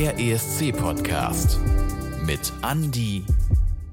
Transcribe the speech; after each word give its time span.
Der 0.00 0.18
ESC-Podcast 0.18 1.60
mit 2.24 2.50
Andy 2.62 3.22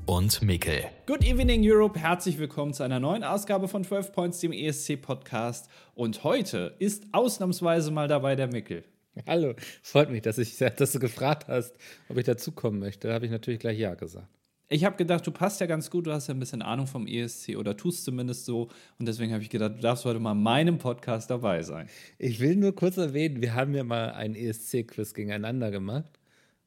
und 0.05 0.41
Mikkel. 0.41 0.85
Good 1.05 1.21
evening 1.25 1.69
Europe, 1.69 1.99
herzlich 1.99 2.39
willkommen 2.39 2.73
zu 2.73 2.83
einer 2.83 3.01
neuen 3.01 3.25
Ausgabe 3.25 3.67
von 3.67 3.83
12 3.83 4.13
Points, 4.13 4.39
dem 4.39 4.53
ESC-Podcast. 4.53 5.69
Und 5.95 6.23
heute 6.23 6.73
ist 6.79 7.03
ausnahmsweise 7.11 7.91
mal 7.91 8.07
dabei 8.07 8.37
der 8.37 8.47
Mikkel. 8.47 8.85
Hallo, 9.27 9.53
freut 9.83 10.09
mich, 10.09 10.21
dass, 10.21 10.37
ich, 10.37 10.55
dass 10.55 10.93
du 10.93 10.99
gefragt 10.99 11.49
hast, 11.49 11.75
ob 12.07 12.15
ich 12.15 12.23
dazukommen 12.23 12.79
möchte. 12.79 13.09
Da 13.09 13.13
habe 13.13 13.25
ich 13.25 13.31
natürlich 13.31 13.59
gleich 13.59 13.77
Ja 13.77 13.93
gesagt. 13.95 14.29
Ich 14.69 14.83
habe 14.83 14.97
gedacht, 14.97 15.25
du 15.25 15.31
passt 15.31 15.61
ja 15.61 15.65
ganz 15.65 15.89
gut, 15.89 16.07
du 16.07 16.11
hast 16.11 16.27
ja 16.27 16.33
ein 16.33 16.39
bisschen 16.39 16.61
Ahnung 16.61 16.87
vom 16.87 17.07
ESC 17.07 17.55
oder 17.55 17.77
tust 17.77 18.03
zumindest 18.03 18.45
so. 18.45 18.67
Und 18.99 19.07
deswegen 19.07 19.31
habe 19.31 19.41
ich 19.41 19.49
gedacht, 19.49 19.77
du 19.77 19.81
darfst 19.81 20.03
heute 20.03 20.19
mal 20.19 20.33
in 20.33 20.43
meinem 20.43 20.77
Podcast 20.77 21.29
dabei 21.29 21.61
sein. 21.61 21.87
Ich 22.17 22.41
will 22.41 22.57
nur 22.57 22.75
kurz 22.75 22.97
erwähnen, 22.97 23.41
wir 23.41 23.55
haben 23.55 23.73
ja 23.73 23.85
mal 23.85 24.11
ein 24.11 24.35
ESC-Quiz 24.35 25.13
gegeneinander 25.13 25.71
gemacht. 25.71 26.19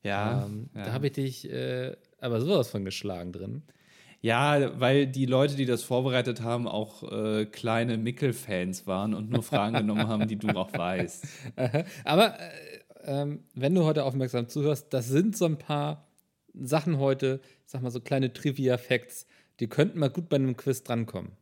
Ja. 0.02 0.46
Ähm, 0.46 0.70
ja. 0.74 0.84
Da 0.84 0.92
habe 0.92 1.08
ich 1.08 1.12
dich 1.12 1.50
äh, 1.50 1.94
aber 2.20 2.40
sowas 2.40 2.70
von 2.70 2.86
geschlagen 2.86 3.32
drin. 3.32 3.62
Ja, 4.22 4.78
weil 4.80 5.06
die 5.06 5.26
Leute, 5.26 5.56
die 5.56 5.66
das 5.66 5.82
vorbereitet 5.82 6.40
haben, 6.42 6.68
auch 6.68 7.10
äh, 7.10 7.44
kleine 7.46 7.98
Mickel-Fans 7.98 8.86
waren 8.86 9.12
und 9.12 9.30
nur 9.30 9.42
Fragen 9.42 9.76
genommen 9.76 10.08
haben, 10.08 10.26
die 10.26 10.36
du 10.36 10.48
auch 10.48 10.72
weißt. 10.76 11.26
aber 12.04 12.38
äh, 12.38 12.50
ähm, 13.04 13.40
wenn 13.54 13.74
du 13.74 13.84
heute 13.84 14.04
aufmerksam 14.04 14.48
zuhörst, 14.48 14.92
das 14.92 15.08
sind 15.08 15.36
so 15.36 15.44
ein 15.44 15.58
paar 15.58 16.09
Sachen 16.54 16.98
heute, 16.98 17.40
ich 17.64 17.70
sag 17.70 17.82
mal 17.82 17.90
so 17.90 18.00
kleine 18.00 18.32
Trivia-Facts, 18.32 19.26
die 19.60 19.68
könnten 19.68 19.98
mal 19.98 20.10
gut 20.10 20.28
bei 20.28 20.36
einem 20.36 20.56
Quiz 20.56 20.82
drankommen. 20.82 21.32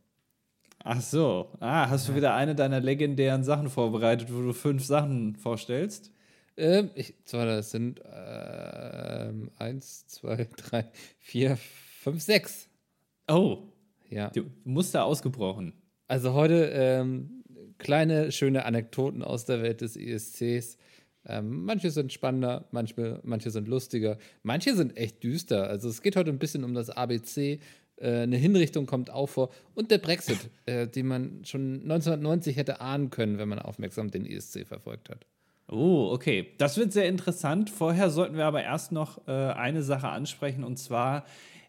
Ach 0.83 1.01
so. 1.01 1.51
Ah, 1.59 1.89
hast 1.89 2.07
du 2.07 2.15
wieder 2.15 2.35
eine 2.35 2.55
deiner 2.55 2.79
legendären 2.79 3.43
Sachen 3.43 3.69
vorbereitet, 3.69 4.33
wo 4.33 4.41
du 4.41 4.53
fünf 4.53 4.85
Sachen 4.85 5.35
vorstellst? 5.35 6.11
Ähm, 6.55 6.89
ich, 6.95 7.13
zwar, 7.25 7.45
das 7.45 7.71
sind 7.71 8.01
ähm, 8.05 9.51
eins, 9.57 10.07
zwei, 10.07 10.47
drei, 10.57 10.85
vier, 11.19 11.57
fünf, 11.57 12.21
sechs. 12.21 12.69
Oh. 13.27 13.59
Ja. 14.09 14.29
Du 14.29 14.45
musst 14.63 14.95
da 14.95 15.03
ausgebrochen. 15.03 15.73
Also 16.07 16.33
heute 16.33 16.71
ähm, 16.73 17.43
kleine, 17.77 18.31
schöne 18.31 18.65
Anekdoten 18.65 19.21
aus 19.21 19.45
der 19.45 19.61
Welt 19.61 19.81
des 19.81 19.95
ESCs. 19.95 20.77
Ähm, 21.25 21.65
manche 21.65 21.91
sind 21.91 22.13
spannender, 22.13 22.67
manche, 22.71 23.19
manche 23.23 23.51
sind 23.51 23.67
lustiger, 23.67 24.17
manche 24.43 24.75
sind 24.75 24.95
echt 24.97 25.23
düster. 25.23 25.67
Also 25.67 25.89
es 25.89 26.01
geht 26.01 26.15
heute 26.15 26.29
ein 26.29 26.39
bisschen 26.39 26.63
um 26.63 26.73
das 26.73 26.89
ABC. 26.89 27.59
Äh, 27.97 28.21
eine 28.21 28.37
Hinrichtung 28.37 28.85
kommt 28.85 29.09
auch 29.09 29.27
vor 29.27 29.49
und 29.75 29.91
der 29.91 29.97
Brexit, 29.97 30.49
äh, 30.65 30.87
den 30.87 31.07
man 31.07 31.43
schon 31.45 31.81
1990 31.83 32.55
hätte 32.55 32.81
ahnen 32.81 33.09
können, 33.09 33.37
wenn 33.37 33.49
man 33.49 33.59
aufmerksam 33.59 34.11
den 34.11 34.25
ESC 34.25 34.65
verfolgt 34.65 35.09
hat. 35.09 35.25
Oh, 35.67 36.09
okay. 36.11 36.47
Das 36.57 36.77
wird 36.77 36.93
sehr 36.93 37.07
interessant. 37.07 37.69
Vorher 37.69 38.09
sollten 38.09 38.37
wir 38.37 38.45
aber 38.45 38.63
erst 38.63 38.91
noch 38.91 39.27
äh, 39.27 39.31
eine 39.31 39.83
Sache 39.83 40.09
ansprechen 40.09 40.63
und 40.63 40.77
zwar, 40.77 41.25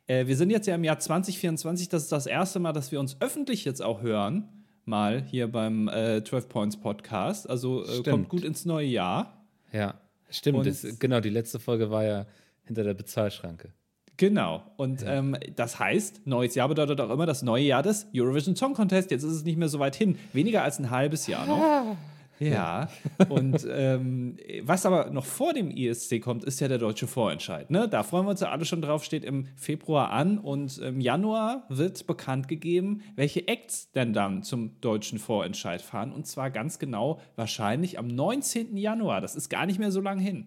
äh, 0.07 0.27
wir 0.27 0.37
sind 0.37 0.51
jetzt 0.51 0.67
ja 0.67 0.75
im 0.75 0.85
Jahr 0.85 0.99
2024. 0.99 1.89
Das 1.89 2.05
ist 2.05 2.13
das 2.13 2.27
erste 2.27 2.61
Mal, 2.61 2.73
dass 2.73 2.93
wir 2.93 3.01
uns 3.01 3.17
öffentlich 3.21 3.65
jetzt 3.65 3.83
auch 3.83 4.01
hören. 4.01 4.49
Mal 4.87 5.23
hier 5.23 5.49
beim 5.49 5.89
äh, 5.89 6.25
12 6.25 6.49
Points 6.49 6.77
Podcast. 6.79 7.49
Also 7.49 7.85
äh, 7.85 8.03
kommt 8.03 8.29
gut 8.29 8.45
ins 8.45 8.65
neue 8.65 8.87
Jahr. 8.87 9.40
Ja, 9.73 10.01
stimmt. 10.31 10.67
Das, 10.67 10.87
genau, 10.99 11.21
die 11.21 11.31
letzte 11.31 11.59
Folge 11.59 11.91
war 11.91 12.05
ja 12.05 12.27
hinter 12.65 12.85
der 12.85 12.95
Bezahlschranke. 12.95 13.73
Genau. 14.17 14.63
Und 14.77 15.01
ja. 15.01 15.15
ähm, 15.15 15.37
das 15.57 15.79
heißt, 15.79 16.27
neues 16.27 16.55
Jahr 16.55 16.69
bedeutet 16.69 17.01
auch 17.01 17.11
immer 17.11 17.25
das 17.25 17.43
neue 17.43 17.65
Jahr 17.65 17.83
des 17.83 18.07
Eurovision 18.15 18.55
Song 18.55 18.75
Contest. 18.75 19.11
Jetzt 19.11 19.23
ist 19.23 19.33
es 19.33 19.45
nicht 19.45 19.57
mehr 19.57 19.69
so 19.69 19.79
weit 19.79 19.97
hin. 19.97 20.19
Weniger 20.35 20.63
als 20.63 20.79
ein 20.79 20.91
halbes 20.91 21.27
Jahr 21.27 21.47
noch. 21.47 21.97
Ja, 22.41 22.89
und 23.29 23.67
ähm, 23.71 24.39
was 24.63 24.87
aber 24.87 25.11
noch 25.11 25.27
vor 25.27 25.53
dem 25.53 25.71
ESC 25.71 26.23
kommt, 26.23 26.43
ist 26.43 26.59
ja 26.61 26.69
der 26.69 26.79
deutsche 26.79 27.07
Vorentscheid. 27.07 27.71
Ne? 27.71 27.87
Da 27.87 28.03
freuen 28.03 28.25
wir 28.25 28.31
uns 28.31 28.41
ja 28.41 28.51
alle 28.51 28.65
schon 28.65 28.81
drauf, 28.81 29.05
steht 29.05 29.25
im 29.25 29.47
Februar 29.57 30.11
an 30.11 30.39
und 30.39 30.79
im 30.79 31.03
Januar 31.03 31.67
wird 31.69 32.07
bekannt 32.07 32.49
gegeben, 32.49 33.03
welche 33.15 33.47
Acts 33.47 33.93
denn 33.93 34.15
dann 34.15 34.43
zum 34.43 34.81
deutschen 34.81 35.19
Vorentscheid 35.19 35.83
fahren. 35.83 36.13
Und 36.13 36.27
zwar 36.27 36.51
ganz 36.51 36.79
genau 36.79 37.21
wahrscheinlich 37.37 37.99
am 37.99 38.07
19. 38.09 38.75
Januar. 38.79 39.21
Das 39.21 39.37
ist 39.37 39.51
gar 39.51 39.67
nicht 39.67 39.79
mehr 39.79 39.93
so 39.93 40.01
lang 40.01 40.19
hin. 40.19 40.47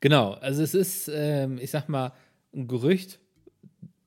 Genau, 0.00 0.32
also 0.32 0.62
es 0.62 0.74
ist, 0.74 1.10
ähm, 1.14 1.58
ich 1.60 1.70
sag 1.70 1.90
mal, 1.90 2.12
ein 2.54 2.66
Gerücht, 2.66 3.20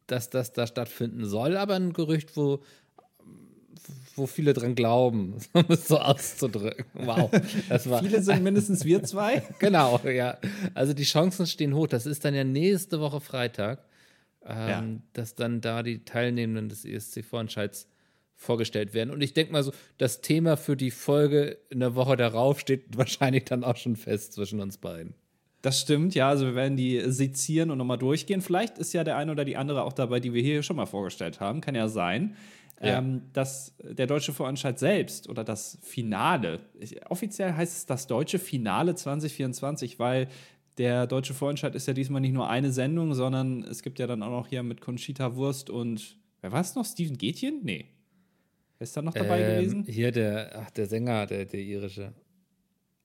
dass 0.08 0.30
das 0.30 0.52
da 0.52 0.66
stattfinden 0.68 1.26
soll, 1.26 1.58
aber 1.58 1.76
ein 1.76 1.94
Gerücht, 1.94 2.36
wo 2.36 2.64
wo 4.16 4.28
viele 4.28 4.54
dran 4.54 4.76
glauben, 4.76 5.36
um 5.54 5.66
es 5.70 5.88
so 5.88 5.98
auszudrücken. 6.00 6.86
Wow. 6.94 7.30
Das 7.70 7.90
war, 7.90 8.02
viele 8.02 8.22
sind 8.22 8.44
mindestens 8.44 8.86
wir 8.86 9.04
zwei. 9.04 9.44
genau, 9.60 10.00
ja. 10.06 10.38
Also 10.74 10.94
die 10.94 11.04
Chancen 11.04 11.48
stehen 11.48 11.74
hoch. 11.74 11.88
Das 11.88 12.06
ist 12.06 12.26
dann 12.26 12.34
ja 12.34 12.44
nächste 12.44 13.00
Woche 13.00 13.22
Freitag, 13.22 13.86
ähm, 14.46 14.70
ja. 14.70 14.84
dass 15.14 15.36
dann 15.36 15.62
da 15.62 15.84
die 15.84 16.06
Teilnehmenden 16.06 16.70
des 16.70 16.86
ESC-Vorentscheids 16.86 17.88
vorgestellt 18.36 18.94
werden. 18.94 19.10
Und 19.10 19.22
ich 19.22 19.34
denke 19.34 19.54
mal 19.54 19.64
so, 19.64 19.72
das 19.98 20.22
Thema 20.22 20.58
für 20.58 20.76
die 20.76 20.92
Folge 20.92 21.58
in 21.70 21.80
der 21.80 21.96
Woche 21.96 22.18
darauf 22.18 22.60
steht 22.60 22.86
wahrscheinlich 22.98 23.46
dann 23.46 23.64
auch 23.64 23.78
schon 23.78 23.96
fest 23.96 24.34
zwischen 24.34 24.60
uns 24.60 24.78
beiden. 24.78 25.16
Das 25.62 25.80
stimmt, 25.80 26.14
ja. 26.14 26.28
Also 26.28 26.46
wir 26.46 26.56
werden 26.56 26.76
die 26.76 27.02
sezieren 27.06 27.72
und 27.72 27.78
nochmal 27.78 27.98
durchgehen. 27.98 28.42
Vielleicht 28.42 28.78
ist 28.78 28.92
ja 28.92 29.06
der 29.06 29.16
eine 29.16 29.32
oder 29.32 29.46
die 29.46 29.56
andere 29.56 29.84
auch 29.84 29.94
dabei, 29.94 30.20
die 30.20 30.34
wir 30.34 30.42
hier 30.42 30.62
schon 30.62 30.76
mal 30.76 30.86
vorgestellt 30.86 31.40
haben. 31.40 31.62
Kann 31.62 31.74
ja 31.74 31.88
sein. 31.88 32.36
Ja. 32.82 32.98
Ähm, 32.98 33.24
dass 33.32 33.76
der 33.82 34.08
deutsche 34.08 34.34
Vorentscheid 34.34 34.78
selbst 34.78 35.30
oder 35.30 35.44
das 35.44 35.78
Finale, 35.82 36.60
offiziell 37.08 37.54
heißt 37.54 37.78
es 37.78 37.86
das 37.86 38.08
deutsche 38.08 38.40
Finale 38.40 38.96
2024, 38.96 40.00
weil 40.00 40.28
der 40.78 41.08
deutsche 41.08 41.34
Vorentscheid 41.34 41.76
ist 41.76 41.88
ja 41.88 41.94
diesmal 41.94 42.22
nicht 42.22 42.34
nur 42.34 42.50
eine 42.50 42.72
Sendung, 42.72 43.14
sondern 43.14 43.64
es 43.64 43.84
gibt 43.84 44.00
ja 44.00 44.08
dann 44.08 44.24
auch 44.24 44.32
noch 44.32 44.48
hier 44.48 44.64
mit 44.64 44.82
Conchita 44.82 45.36
Wurst 45.36 45.70
und 45.70 46.18
wer 46.42 46.52
war 46.52 46.62
es 46.62 46.76
noch? 46.76 46.86
Steven 46.86 47.18
Gätjen? 47.18 47.62
Nee. 47.64 47.86
Wer 48.80 48.86
ist 48.86 48.98
da 48.98 49.02
noch 49.02 49.14
dabei 49.14 49.42
ähm, 49.42 49.56
gewesen? 49.56 49.86
Hier 49.88 50.12
der, 50.12 50.52
ach, 50.64 50.72
der 50.72 50.88
Sänger, 50.88 51.26
der, 51.26 51.46
der 51.46 51.60
irische. 51.62 52.14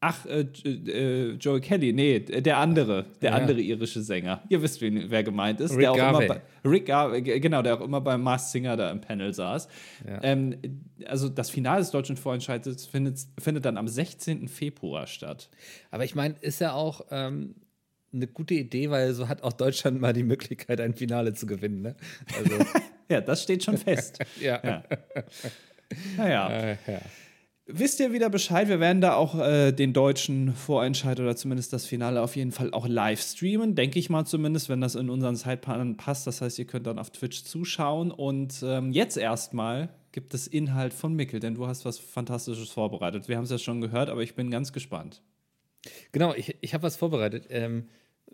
Ach, 0.00 0.26
äh, 0.26 0.42
äh, 0.42 1.32
Joey 1.40 1.60
Kelly, 1.60 1.92
nee, 1.92 2.20
der 2.20 2.58
andere, 2.58 3.06
der 3.20 3.32
ja. 3.32 3.36
andere 3.36 3.60
irische 3.60 4.00
Sänger. 4.00 4.44
Ihr 4.48 4.62
wisst, 4.62 4.80
wen, 4.80 5.10
wer 5.10 5.24
gemeint 5.24 5.60
ist. 5.60 5.72
Rick 5.72 5.80
der 5.80 5.92
auch 5.92 5.96
Garvey. 5.96 6.26
immer 6.26 6.34
bei, 6.34 6.68
Rick 6.70 6.86
Garvey, 6.86 7.40
genau, 7.40 7.62
der 7.62 7.74
auch 7.74 7.80
immer 7.80 8.00
beim 8.00 8.22
Mars 8.22 8.52
Singer 8.52 8.76
da 8.76 8.92
im 8.92 9.00
Panel 9.00 9.34
saß. 9.34 9.66
Ja. 10.06 10.20
Ähm, 10.22 10.56
also 11.04 11.28
das 11.28 11.50
Finale 11.50 11.80
des 11.80 11.90
deutschen 11.90 12.16
Vorentscheids 12.16 12.86
findet, 12.86 13.26
findet 13.40 13.64
dann 13.64 13.76
am 13.76 13.88
16. 13.88 14.46
Februar 14.46 15.08
statt. 15.08 15.50
Aber 15.90 16.04
ich 16.04 16.14
meine, 16.14 16.36
ist 16.42 16.60
ja 16.60 16.74
auch 16.74 17.06
ähm, 17.10 17.56
eine 18.12 18.28
gute 18.28 18.54
Idee, 18.54 18.90
weil 18.90 19.12
so 19.14 19.28
hat 19.28 19.42
auch 19.42 19.52
Deutschland 19.52 20.00
mal 20.00 20.12
die 20.12 20.22
Möglichkeit, 20.22 20.80
ein 20.80 20.94
Finale 20.94 21.34
zu 21.34 21.46
gewinnen. 21.46 21.82
Ne? 21.82 21.96
Also. 22.38 22.56
ja, 23.08 23.20
das 23.20 23.42
steht 23.42 23.64
schon 23.64 23.76
fest. 23.76 24.20
ja. 24.40 24.60
ja. 24.62 24.84
Naja. 26.16 26.50
Äh, 26.50 26.76
ja. 26.86 27.00
Wisst 27.70 28.00
ihr 28.00 28.14
wieder 28.14 28.30
Bescheid? 28.30 28.66
Wir 28.68 28.80
werden 28.80 29.02
da 29.02 29.14
auch 29.14 29.38
äh, 29.38 29.72
den 29.72 29.92
deutschen 29.92 30.54
Vorentscheid 30.54 31.20
oder 31.20 31.36
zumindest 31.36 31.74
das 31.74 31.84
Finale 31.84 32.22
auf 32.22 32.34
jeden 32.34 32.50
Fall 32.50 32.72
auch 32.72 32.88
live 32.88 33.20
streamen, 33.20 33.74
denke 33.74 33.98
ich 33.98 34.08
mal 34.08 34.24
zumindest, 34.24 34.70
wenn 34.70 34.80
das 34.80 34.94
in 34.94 35.10
unseren 35.10 35.36
Zeitplan 35.36 35.98
passt. 35.98 36.26
Das 36.26 36.40
heißt, 36.40 36.58
ihr 36.58 36.64
könnt 36.64 36.86
dann 36.86 36.98
auf 36.98 37.10
Twitch 37.10 37.44
zuschauen. 37.44 38.10
Und 38.10 38.64
ähm, 38.64 38.90
jetzt 38.90 39.18
erstmal 39.18 39.90
gibt 40.12 40.32
es 40.32 40.46
Inhalt 40.46 40.94
von 40.94 41.12
Mickel, 41.12 41.40
denn 41.40 41.56
du 41.56 41.66
hast 41.66 41.84
was 41.84 41.98
Fantastisches 41.98 42.70
vorbereitet. 42.70 43.28
Wir 43.28 43.36
haben 43.36 43.44
es 43.44 43.50
ja 43.50 43.58
schon 43.58 43.82
gehört, 43.82 44.08
aber 44.08 44.22
ich 44.22 44.34
bin 44.34 44.50
ganz 44.50 44.72
gespannt. 44.72 45.20
Genau, 46.12 46.32
ich, 46.32 46.56
ich 46.62 46.72
habe 46.72 46.84
was 46.84 46.96
vorbereitet. 46.96 47.48
Ähm, 47.50 47.88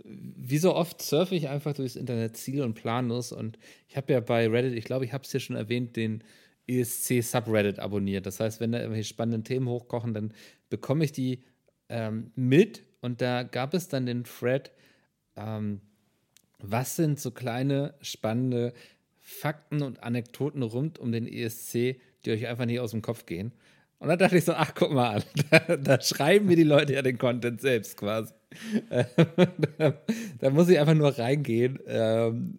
wie 0.04 0.58
so 0.58 0.76
oft 0.76 1.02
surfe 1.02 1.34
ich 1.34 1.48
einfach 1.48 1.74
durchs 1.74 1.96
Internet 1.96 2.36
ziel- 2.36 2.62
und 2.62 2.74
planlos. 2.74 3.32
Und 3.32 3.58
ich 3.88 3.96
habe 3.96 4.12
ja 4.12 4.20
bei 4.20 4.48
Reddit, 4.48 4.74
ich 4.74 4.84
glaube, 4.84 5.04
ich 5.04 5.12
habe 5.12 5.24
es 5.24 5.32
hier 5.32 5.40
schon 5.40 5.56
erwähnt, 5.56 5.96
den 5.96 6.22
ESC-Subreddit 6.68 7.78
abonniert. 7.78 8.26
Das 8.26 8.40
heißt, 8.40 8.60
wenn 8.60 8.72
da 8.72 8.78
irgendwelche 8.78 9.08
spannenden 9.08 9.44
Themen 9.44 9.68
hochkochen, 9.68 10.14
dann 10.14 10.32
bekomme 10.70 11.04
ich 11.04 11.12
die 11.12 11.44
ähm, 11.88 12.32
mit. 12.34 12.82
Und 13.00 13.20
da 13.20 13.42
gab 13.42 13.74
es 13.74 13.88
dann 13.88 14.06
den 14.06 14.24
Thread, 14.24 14.72
ähm, 15.36 15.80
was 16.58 16.96
sind 16.96 17.20
so 17.20 17.30
kleine, 17.30 17.94
spannende 18.00 18.72
Fakten 19.20 19.82
und 19.82 20.02
Anekdoten 20.02 20.62
rund 20.62 20.98
um 20.98 21.12
den 21.12 21.26
ESC, 21.26 22.00
die 22.24 22.30
euch 22.30 22.46
einfach 22.46 22.66
nicht 22.66 22.80
aus 22.80 22.92
dem 22.92 23.02
Kopf 23.02 23.26
gehen. 23.26 23.52
Und 23.98 24.08
dann 24.08 24.18
dachte 24.18 24.36
ich 24.36 24.44
so, 24.44 24.52
ach, 24.52 24.72
guck 24.74 24.92
mal 24.92 25.16
an, 25.16 25.22
da, 25.50 25.76
da 25.76 26.00
schreiben 26.00 26.46
mir 26.46 26.56
die 26.56 26.62
Leute 26.62 26.94
ja 26.94 27.02
den 27.02 27.18
Content 27.18 27.60
selbst 27.60 27.96
quasi. 27.96 28.32
Da, 29.78 29.94
da, 30.38 30.50
muss 30.50 30.68
ich 30.68 30.78
einfach 30.78 30.94
nur 30.94 31.16
reingehen, 31.18 31.78
ähm, 31.86 32.58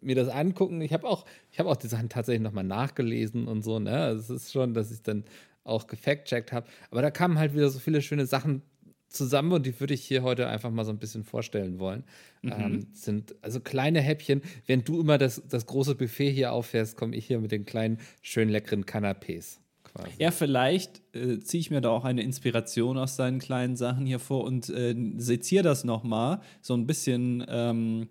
mir 0.00 0.14
das 0.14 0.28
angucken. 0.28 0.80
Ich 0.80 0.92
habe 0.92 1.06
auch, 1.06 1.24
ich 1.50 1.58
habe 1.58 1.68
auch 1.68 1.76
die 1.76 1.88
Sachen 1.88 2.08
tatsächlich 2.08 2.42
nochmal 2.42 2.64
nachgelesen 2.64 3.48
und 3.48 3.62
so, 3.62 3.78
ne? 3.78 3.96
Also 3.96 4.34
es 4.34 4.44
ist 4.44 4.52
schon, 4.52 4.74
dass 4.74 4.90
ich 4.90 5.02
dann 5.02 5.24
auch 5.64 5.86
gefact-checkt 5.86 6.52
habe. 6.52 6.66
Aber 6.90 7.02
da 7.02 7.10
kamen 7.10 7.38
halt 7.38 7.54
wieder 7.54 7.68
so 7.68 7.78
viele 7.78 8.02
schöne 8.02 8.26
Sachen 8.26 8.62
zusammen 9.10 9.52
und 9.52 9.66
die 9.66 9.78
würde 9.80 9.94
ich 9.94 10.04
hier 10.04 10.22
heute 10.22 10.48
einfach 10.48 10.70
mal 10.70 10.84
so 10.84 10.92
ein 10.92 10.98
bisschen 10.98 11.24
vorstellen 11.24 11.78
wollen. 11.78 12.04
Mhm. 12.42 12.52
Ähm, 12.52 12.86
sind 12.92 13.34
also 13.42 13.60
kleine 13.60 14.00
Häppchen. 14.00 14.42
Während 14.66 14.88
du 14.88 15.00
immer 15.00 15.18
das, 15.18 15.42
das 15.48 15.66
große 15.66 15.96
Buffet 15.96 16.30
hier 16.30 16.52
auffährst, 16.52 16.96
komme 16.96 17.16
ich 17.16 17.26
hier 17.26 17.40
mit 17.40 17.52
den 17.52 17.66
kleinen, 17.66 17.98
schön 18.22 18.48
leckeren 18.48 18.84
Canapés. 18.84 19.59
Quasi. 19.94 20.10
Ja, 20.18 20.30
vielleicht 20.30 21.02
äh, 21.14 21.40
ziehe 21.40 21.60
ich 21.60 21.70
mir 21.70 21.80
da 21.80 21.90
auch 21.90 22.04
eine 22.04 22.22
Inspiration 22.22 22.98
aus 22.98 23.16
seinen 23.16 23.38
kleinen 23.38 23.76
Sachen 23.76 24.06
hier 24.06 24.18
vor 24.18 24.44
und 24.44 24.68
äh, 24.70 24.94
seziere 25.16 25.62
das 25.62 25.84
nochmal 25.84 26.40
so 26.60 26.74
ein 26.74 26.86
bisschen 26.86 27.44
ähm, 27.48 28.08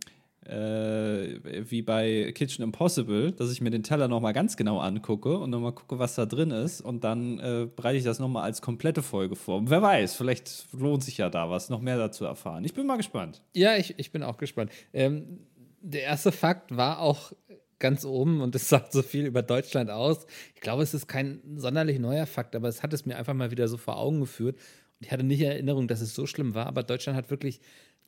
äh, 0.50 1.70
wie 1.70 1.82
bei 1.82 2.32
Kitchen 2.34 2.64
Impossible, 2.64 3.32
dass 3.32 3.52
ich 3.52 3.62
mir 3.62 3.70
den 3.70 3.84
Teller 3.84 4.08
nochmal 4.08 4.34
ganz 4.34 4.58
genau 4.58 4.80
angucke 4.80 5.38
und 5.38 5.52
nochmal 5.52 5.74
gucke, 5.74 6.00
was 6.00 6.16
da 6.16 6.26
drin 6.26 6.52
ist 6.52 6.82
und 6.82 7.04
dann 7.04 7.40
äh, 7.40 7.68
bereite 7.74 7.98
ich 7.98 8.04
das 8.04 8.20
nochmal 8.20 8.44
als 8.44 8.62
komplette 8.62 9.04
Folge 9.04 9.36
vor. 9.36 9.58
Und 9.58 9.70
wer 9.70 9.82
weiß, 9.82 10.16
vielleicht 10.16 10.68
lohnt 10.74 11.04
sich 11.04 11.18
ja 11.18 11.30
da 11.30 11.50
was, 11.50 11.70
noch 11.70 11.82
mehr 11.82 11.98
dazu 11.98 12.26
erfahren. 12.26 12.64
Ich 12.66 12.74
bin 12.74 12.88
mal 12.88 12.98
gespannt. 12.98 13.42
Ja, 13.54 13.76
ich, 13.76 13.96
ich 13.98 14.12
bin 14.12 14.24
auch 14.24 14.38
gespannt. 14.38 14.72
Ähm, 14.94 15.40
der 15.82 16.04
erste 16.04 16.32
Fakt 16.32 16.76
war 16.76 17.00
auch 17.00 17.32
ganz 17.80 18.06
oben 18.06 18.42
und 18.42 18.56
es 18.56 18.70
sagt 18.70 18.92
so 18.92 19.02
viel 19.02 19.26
über 19.26 19.42
Deutschland 19.42 19.90
aus. 19.90 20.26
Ich 20.56 20.62
glaube, 20.62 20.84
es 20.84 20.94
ist 20.94 21.08
kein 21.08 21.42
sonderlich 21.58 22.00
neuer 22.00 22.26
Fakt, 22.26 22.56
aber 22.56 22.68
es 22.68 22.84
hat 22.84 22.94
es 22.94 23.06
mir 23.06 23.18
einfach 23.18 23.34
mal 23.34 23.52
wieder 23.52 23.68
so 23.68 23.78
vor 23.78 23.98
Augen 23.98 24.20
geführt. 24.20 24.56
Und 24.56 25.06
ich 25.06 25.12
hatte 25.12 25.24
nicht 25.24 25.42
Erinnerung, 25.42 25.88
dass 25.88 26.02
es 26.02 26.14
so 26.14 26.26
schlimm 26.26 26.54
war, 26.54 26.68
aber 26.68 26.84
Deutschland 26.84 27.18
hat 27.18 27.30
wirklich 27.30 27.62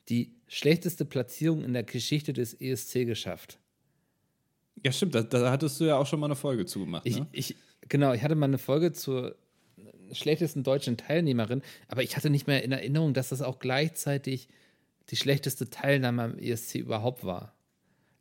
die 0.08 0.34
schlechteste 0.48 1.04
Platzierung 1.04 1.64
in 1.64 1.72
der 1.72 1.84
Geschichte 1.84 2.32
des 2.32 2.54
ESC 2.54 3.06
geschafft. 3.06 3.58
Ja, 4.84 4.90
stimmt, 4.92 5.14
da, 5.14 5.22
da 5.22 5.50
hattest 5.50 5.78
du 5.80 5.84
ja 5.84 5.96
auch 5.96 6.06
schon 6.06 6.20
mal 6.20 6.26
eine 6.26 6.36
Folge 6.36 6.66
zugemacht. 6.66 7.06
Ich, 7.06 7.18
Ne? 7.18 7.26
ich, 7.32 7.56
genau, 7.88 8.12
ich 8.12 8.22
hatte 8.22 8.34
mal 8.34 8.46
eine 8.46 8.58
Folge 8.58 8.92
zur 8.92 9.36
schlechtesten 10.12 10.62
deutschen 10.62 10.96
Teilnehmerin, 10.96 11.62
aber 11.88 12.02
ich 12.02 12.16
hatte 12.16 12.30
nicht 12.30 12.46
mehr 12.46 12.62
in 12.64 12.72
Erinnerung, 12.72 13.14
dass 13.14 13.30
das 13.30 13.42
auch 13.42 13.58
gleichzeitig 13.58 14.48
die 15.08 15.16
schlechteste 15.16 15.70
Teilnahme 15.70 16.22
am 16.22 16.38
ESC 16.38 16.76
überhaupt 16.76 17.24
war. 17.24 17.54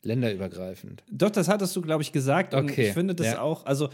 Länderübergreifend. 0.03 1.03
Doch, 1.12 1.30
das 1.30 1.48
hattest 1.48 1.75
du, 1.75 1.81
glaube 1.81 2.01
ich, 2.01 2.12
gesagt. 2.12 2.53
Und 2.53 2.71
Okay, 2.71 2.88
ich 2.88 2.94
finde 2.94 3.15
das 3.15 3.27
ja. 3.27 3.42
auch, 3.42 3.65
also 3.65 3.89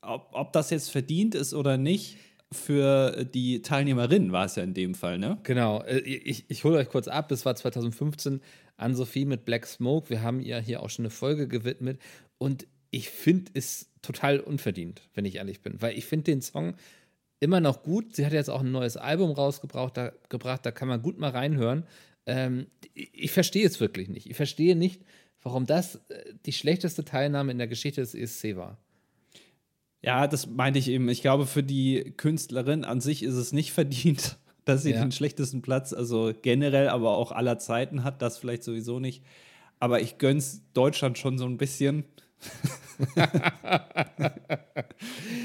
ob, 0.00 0.28
ob 0.32 0.52
das 0.52 0.70
jetzt 0.70 0.90
verdient 0.90 1.34
ist 1.34 1.54
oder 1.54 1.76
nicht, 1.76 2.18
für 2.50 3.26
die 3.26 3.60
Teilnehmerin 3.60 4.32
war 4.32 4.46
es 4.46 4.56
ja 4.56 4.62
in 4.62 4.72
dem 4.72 4.94
Fall, 4.94 5.18
ne? 5.18 5.38
Genau, 5.42 5.82
äh, 5.82 5.98
ich, 5.98 6.46
ich 6.48 6.64
hole 6.64 6.78
euch 6.78 6.88
kurz 6.88 7.06
ab. 7.06 7.28
Das 7.28 7.44
war 7.44 7.54
2015 7.54 8.40
an 8.76 8.94
Sophie 8.94 9.26
mit 9.26 9.44
Black 9.44 9.66
Smoke. 9.66 10.08
Wir 10.08 10.22
haben 10.22 10.40
ihr 10.40 10.58
hier 10.58 10.82
auch 10.82 10.88
schon 10.88 11.04
eine 11.04 11.10
Folge 11.10 11.46
gewidmet. 11.46 12.00
Und 12.38 12.66
ich 12.90 13.10
finde 13.10 13.50
es 13.54 13.90
total 14.00 14.40
unverdient, 14.40 15.02
wenn 15.12 15.26
ich 15.26 15.36
ehrlich 15.36 15.60
bin. 15.60 15.82
Weil 15.82 15.98
ich 15.98 16.06
finde 16.06 16.24
den 16.24 16.40
Song 16.40 16.74
immer 17.40 17.60
noch 17.60 17.82
gut. 17.82 18.16
Sie 18.16 18.24
hat 18.24 18.32
jetzt 18.32 18.48
auch 18.48 18.60
ein 18.60 18.72
neues 18.72 18.96
Album 18.96 19.32
rausgebracht, 19.32 19.96
da, 19.96 20.12
gebracht, 20.30 20.64
da 20.64 20.70
kann 20.70 20.88
man 20.88 21.02
gut 21.02 21.18
mal 21.18 21.30
reinhören. 21.30 21.84
Ähm, 22.28 22.66
ich, 22.92 23.30
verstehe 23.30 23.66
es 23.66 23.80
wirklich 23.80 24.08
nicht. 24.10 24.28
Ich 24.28 24.36
verstehe 24.36 24.76
nicht, 24.76 25.00
warum 25.42 25.64
das 25.66 25.96
äh, 26.10 26.34
die 26.44 26.52
schlechteste 26.52 27.04
Teilnahme 27.04 27.50
in 27.52 27.58
der 27.58 27.68
Geschichte 27.68 28.02
des 28.02 28.14
ESC 28.14 28.54
war. 28.56 28.76
Ja, 30.02 30.26
das 30.26 30.46
meinte 30.46 30.78
ich 30.78 30.88
eben. 30.88 31.08
Ich 31.08 31.22
glaube, 31.22 31.46
für 31.46 31.62
die 31.62 32.12
Künstlerin 32.16 32.84
an 32.84 33.00
sich 33.00 33.22
ist 33.22 33.34
es 33.34 33.52
nicht 33.52 33.72
verdient, 33.80 34.36
dass 34.66 34.82
sie 34.82 34.90
Ja. 34.92 35.00
den 35.00 35.10
schlechtesten 35.12 35.62
Platz, 35.62 35.92
also 35.94 36.32
generell, 36.42 36.88
aber 36.88 37.16
auch 37.16 37.32
aller 37.32 37.58
Zeiten 37.58 38.04
hat. 38.04 38.20
Das 38.20 38.36
vielleicht 38.38 38.62
sowieso 38.62 39.00
nicht. 39.00 39.24
Aber 39.80 40.00
ich 40.02 40.18
gönn's 40.18 40.62
Deutschland 40.74 41.16
schon 41.18 41.38
so 41.38 41.46
ein 41.46 41.56
bisschen. 41.56 42.04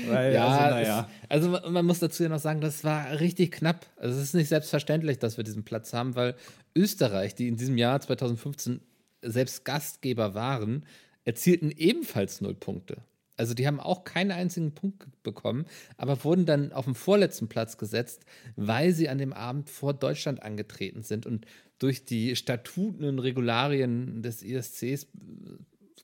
Weil, 0.08 0.34
Ja, 0.34 0.48
also, 0.48 0.76
naja. 0.76 1.10
es, 1.23 1.23
also 1.34 1.50
man, 1.50 1.84
muss 1.88 1.98
dazu 1.98 2.22
ja 2.22 2.30
noch 2.30 2.40
sagen, 2.40 2.62
das 2.62 2.84
war 2.84 3.20
richtig 3.20 3.54
knapp. 3.54 3.88
Also 3.98 4.16
es 4.20 4.26
ist 4.26 4.36
nicht 4.36 4.50
selbstverständlich, 4.50 5.18
dass 5.18 5.36
wir 5.36 5.44
diesen 5.44 5.64
Platz 5.64 5.92
haben, 5.92 6.16
weil 6.16 6.36
Österreich, 6.76 7.34
die 7.34 7.48
in 7.48 7.58
diesem 7.58 7.76
Jahr 7.76 8.00
2015 8.00 8.82
selbst 9.24 9.66
Gastgeber 9.66 10.36
waren, 10.36 10.86
erzielten 11.26 11.72
ebenfalls 11.72 12.40
null 12.40 12.54
Punkte. 12.54 12.98
Also 13.36 13.56
die 13.56 13.66
haben 13.66 13.80
auch 13.80 14.04
keinen 14.04 14.30
einzigen 14.30 14.76
Punkt 14.76 15.08
bekommen, 15.24 15.66
aber 15.98 16.24
wurden 16.24 16.46
dann 16.46 16.72
auf 16.72 16.86
den 16.86 16.94
vorletzten 16.94 17.50
Platz 17.50 17.80
gesetzt, 17.80 18.26
weil 18.56 18.92
sie 18.94 19.10
an 19.10 19.18
dem 19.18 19.34
Abend 19.34 19.72
vor 19.72 19.96
Deutschland 19.96 20.44
angetreten 20.44 21.02
sind 21.02 21.26
und 21.26 21.48
durch 21.80 22.06
die 22.06 22.36
Statuten 22.36 23.06
und 23.06 23.18
Regularien 23.18 24.22
des 24.22 24.44
ESCs 24.44 25.08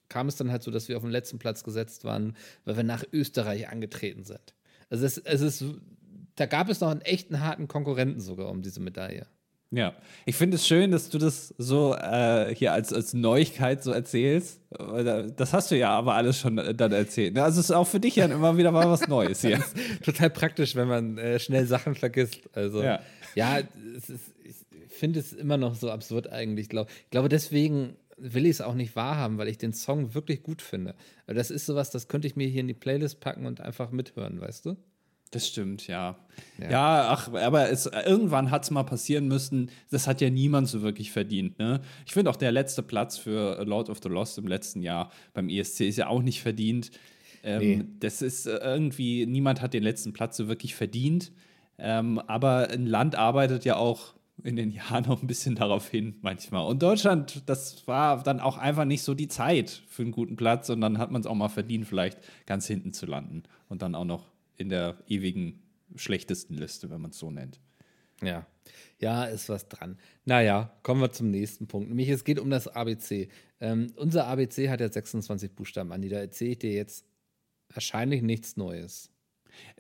kam 0.08 0.28
es 0.28 0.38
dann 0.38 0.50
halt 0.50 0.64
so, 0.64 0.72
dass 0.72 0.90
wir 0.90 0.98
auf 0.98 1.04
den 1.04 1.12
letzten 1.12 1.38
Platz 1.38 1.64
gesetzt 1.64 2.04
waren, 2.04 2.36
weil 2.66 2.78
wir 2.78 2.84
nach 2.84 3.04
Österreich 3.14 3.70
angetreten 3.70 4.24
sind. 4.24 4.56
Also 4.89 5.06
es, 5.06 5.18
es 5.18 5.41
ist, 5.41 5.63
da 6.36 6.45
gab 6.45 6.69
es 6.69 6.80
noch 6.81 6.89
einen 6.89 7.01
echten 7.01 7.41
harten 7.41 7.68
Konkurrenten 7.68 8.19
sogar 8.19 8.50
um 8.50 8.62
diese 8.62 8.80
Medaille. 8.80 9.27
Ja, 9.71 9.94
ich 10.25 10.36
finde 10.36 10.56
es 10.56 10.65
schön, 10.65 10.89
dass 10.89 11.09
du 11.09 11.19
das 11.19 11.53
so 11.59 11.94
äh, 11.94 12.56
hier 12.56 12.74
als, 12.74 12.91
als 12.91 13.13
Neuigkeit 13.13 13.83
so 13.83 13.91
erzählst. 13.91 14.62
Das 15.38 15.53
hast 15.53 15.69
du 15.69 15.77
ja 15.77 15.91
aber 15.91 16.15
alles 16.15 16.39
schon 16.39 16.57
äh, 16.57 16.74
dann 16.74 16.91
erzählt. 16.91 17.36
ne? 17.36 17.44
Also 17.44 17.59
es 17.59 17.69
ist 17.69 17.75
auch 17.75 17.86
für 17.86 18.00
dich 18.00 18.15
ja 18.15 18.25
immer 18.25 18.57
wieder 18.57 18.71
mal 18.71 18.89
was 18.89 19.07
Neues 19.07 19.41
hier. 19.41 19.63
Total 20.03 20.31
praktisch, 20.31 20.75
wenn 20.75 20.88
man 20.88 21.19
äh, 21.19 21.39
schnell 21.39 21.68
Sachen 21.68 21.94
vergisst. 21.94 22.50
Also 22.53 22.81
Ja. 22.81 23.00
ja, 23.35 23.59
es 23.95 24.09
ist, 24.09 24.33
ich 24.44 24.56
finde 24.88 25.19
es 25.19 25.33
immer 25.33 25.57
noch 25.57 25.75
so 25.75 25.92
absurd 25.92 26.31
eigentlich. 26.31 26.63
Ich 26.63 26.69
glaube, 26.69 26.89
ich 27.03 27.12
glaube 27.12 27.30
deswegen 27.30 27.95
will 28.21 28.45
ich 28.45 28.51
es 28.51 28.62
auch 28.62 28.75
nicht 28.75 28.95
wahrhaben, 28.95 29.38
weil 29.38 29.48
ich 29.48 29.57
den 29.57 29.74
Song 29.74 30.13
wirklich 30.13 30.44
gut 30.44 30.62
finde. 30.62 30.95
Das 31.27 31.51
ist 31.51 31.66
sowas, 31.66 31.89
das 31.89 32.07
könnte 32.07 32.27
ich 32.27 32.36
mir 32.36 32.48
hier 32.48 32.62
in 32.62 32.68
die 32.68 32.74
Playlist 32.74 33.19
packen 33.19 33.45
und 33.45 33.62
einfach 33.62 33.92
mithören, 33.92 34.39
weißt 34.42 34.66
du? 34.66 34.77
Das 35.31 35.48
stimmt, 35.48 35.88
ja. 35.88 36.18
Ja. 36.57 36.69
Ja, 36.71 37.07
ach, 37.10 37.31
aber 37.33 37.69
es, 37.69 37.86
irgendwann 37.86 38.50
hat 38.50 38.63
es 38.63 38.71
mal 38.71 38.83
passieren 38.83 39.27
müssen. 39.27 39.69
Das 39.92 40.07
hat 40.07 40.21
ja 40.21 40.30
niemand 40.31 40.68
so 40.68 40.81
wirklich 40.81 41.12
verdient. 41.12 41.60
Ne? 41.60 41.81
Ich 42.07 42.13
finde 42.13 42.31
auch 42.31 42.36
der 42.36 42.51
letzte 42.51 42.81
Platz 42.81 43.18
für 43.18 43.63
Lord 43.63 43.89
of 43.89 44.00
the 44.01 44.10
Lost 44.10 44.39
im 44.39 44.48
letzten 44.48 44.81
Jahr 44.81 45.12
beim 45.33 45.50
ESC 45.50 45.81
ist 45.81 45.98
ja 45.98 46.07
auch 46.07 46.24
nicht 46.24 46.42
verdient. 46.42 46.89
Ähm, 47.44 47.60
Nee. 47.60 47.83
Das 48.00 48.21
ist 48.24 48.48
äh, 48.48 48.57
irgendwie, 48.57 49.27
niemand 49.27 49.62
hat 49.62 49.74
den 49.74 49.83
letzten 49.83 50.13
Platz 50.13 50.36
so 50.36 50.48
wirklich 50.48 50.74
verdient. 50.74 51.31
Ähm, 51.77 52.19
aber 52.19 52.69
ein 52.71 52.88
Land 52.88 53.16
arbeitet 53.16 53.66
ja 53.66 53.75
auch 53.75 54.16
in 54.44 54.56
den 54.56 54.71
Jahren 54.71 55.06
noch 55.06 55.21
ein 55.21 55.27
bisschen 55.27 55.56
darauf 55.56 55.89
hin 55.89 56.15
manchmal. 56.21 56.65
Und 56.65 56.81
Deutschland, 56.81 57.44
das 57.47 57.88
war 57.88 58.24
dann 58.24 58.39
auch 58.39 58.57
einfach 58.57 58.86
nicht 58.86 59.03
so 59.03 59.13
die 59.13 59.27
Zeit 59.27 59.69
für 59.88 60.03
einen 60.03 60.12
guten 60.12 60.36
Platz 60.36 60.69
und 60.69 60.81
dann 60.81 60.97
hat 60.97 61.12
man 61.12 61.21
es 61.21 61.27
auch 61.27 61.36
mal 61.36 61.50
verdient, 61.50 61.88
vielleicht 61.88 62.19
ganz 62.45 62.68
hinten 62.68 62.94
zu 62.94 63.06
landen 63.06 63.44
und 63.68 63.81
dann 63.81 63.95
auch 63.95 64.06
noch 64.06 64.31
in 64.57 64.69
der 64.69 64.97
ewigen 65.07 65.62
schlechtesten 65.95 66.56
Liste, 66.56 66.89
wenn 66.89 67.01
man 67.01 67.12
es 67.12 67.19
so 67.19 67.31
nennt. 67.31 67.59
Ja. 68.21 68.45
Ja, 69.00 69.25
ist 69.25 69.50
was 69.50 69.68
dran. 69.69 69.97
Naja, 70.25 70.71
kommen 70.83 71.01
wir 71.01 71.12
zum 71.12 71.31
nächsten 71.31 71.68
Punkt. 71.68 71.89
Nämlich, 71.89 72.09
es 72.09 72.24
geht 72.24 72.39
um 72.39 72.50
das 72.50 72.68
ABC. 72.68 73.30
Ähm, 73.62 73.88
unser 73.95 74.27
ABC 74.27 74.69
hat 74.69 74.81
ja 74.81 74.92
26 74.92 75.53
Buchstaben, 75.53 75.92
Andi. 75.92 76.09
Da 76.09 76.19
erzähle 76.19 76.52
ich 76.52 76.59
dir 76.59 76.73
jetzt 76.73 77.06
wahrscheinlich 77.69 78.21
nichts 78.21 78.57
Neues. 78.57 79.09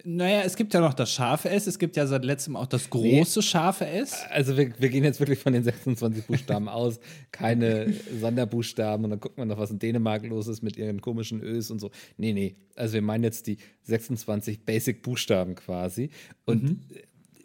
Naja, 0.03 0.41
es 0.43 0.55
gibt 0.55 0.73
ja 0.73 0.79
noch 0.79 0.93
das 0.93 1.11
scharfe 1.11 1.49
S, 1.49 1.67
es 1.67 1.77
gibt 1.79 1.95
ja 1.95 2.07
seit 2.07 2.23
letztem 2.23 2.55
auch 2.55 2.67
das 2.67 2.89
große 2.89 3.41
scharfe 3.41 3.85
S. 3.85 4.23
Also, 4.29 4.57
wir, 4.57 4.73
wir 4.79 4.89
gehen 4.89 5.03
jetzt 5.03 5.19
wirklich 5.19 5.39
von 5.39 5.53
den 5.53 5.63
26 5.63 6.25
Buchstaben 6.25 6.69
aus. 6.69 6.99
Keine 7.31 7.93
Sonderbuchstaben. 8.19 9.03
Und 9.03 9.11
dann 9.11 9.19
gucken 9.19 9.37
wir 9.37 9.45
noch, 9.45 9.57
was 9.57 9.71
in 9.71 9.79
Dänemark 9.79 10.25
los 10.25 10.47
ist 10.47 10.61
mit 10.61 10.77
ihren 10.77 11.01
komischen 11.01 11.41
Ös 11.41 11.69
und 11.71 11.79
so. 11.79 11.91
Nee, 12.17 12.33
nee. 12.33 12.55
Also, 12.75 12.93
wir 12.93 13.01
meinen 13.01 13.23
jetzt 13.23 13.47
die 13.47 13.57
26 13.83 14.65
Basic-Buchstaben 14.65 15.55
quasi. 15.55 16.09
Und 16.45 16.79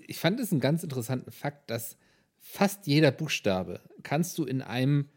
ich 0.06 0.18
fand 0.18 0.40
es 0.40 0.52
einen 0.52 0.60
ganz 0.60 0.82
interessanten 0.82 1.32
Fakt, 1.32 1.70
dass 1.70 1.96
fast 2.38 2.86
jeder 2.86 3.10
Buchstabe 3.10 3.80
kannst 4.02 4.38
du 4.38 4.44
in 4.44 4.62
einem 4.62 5.08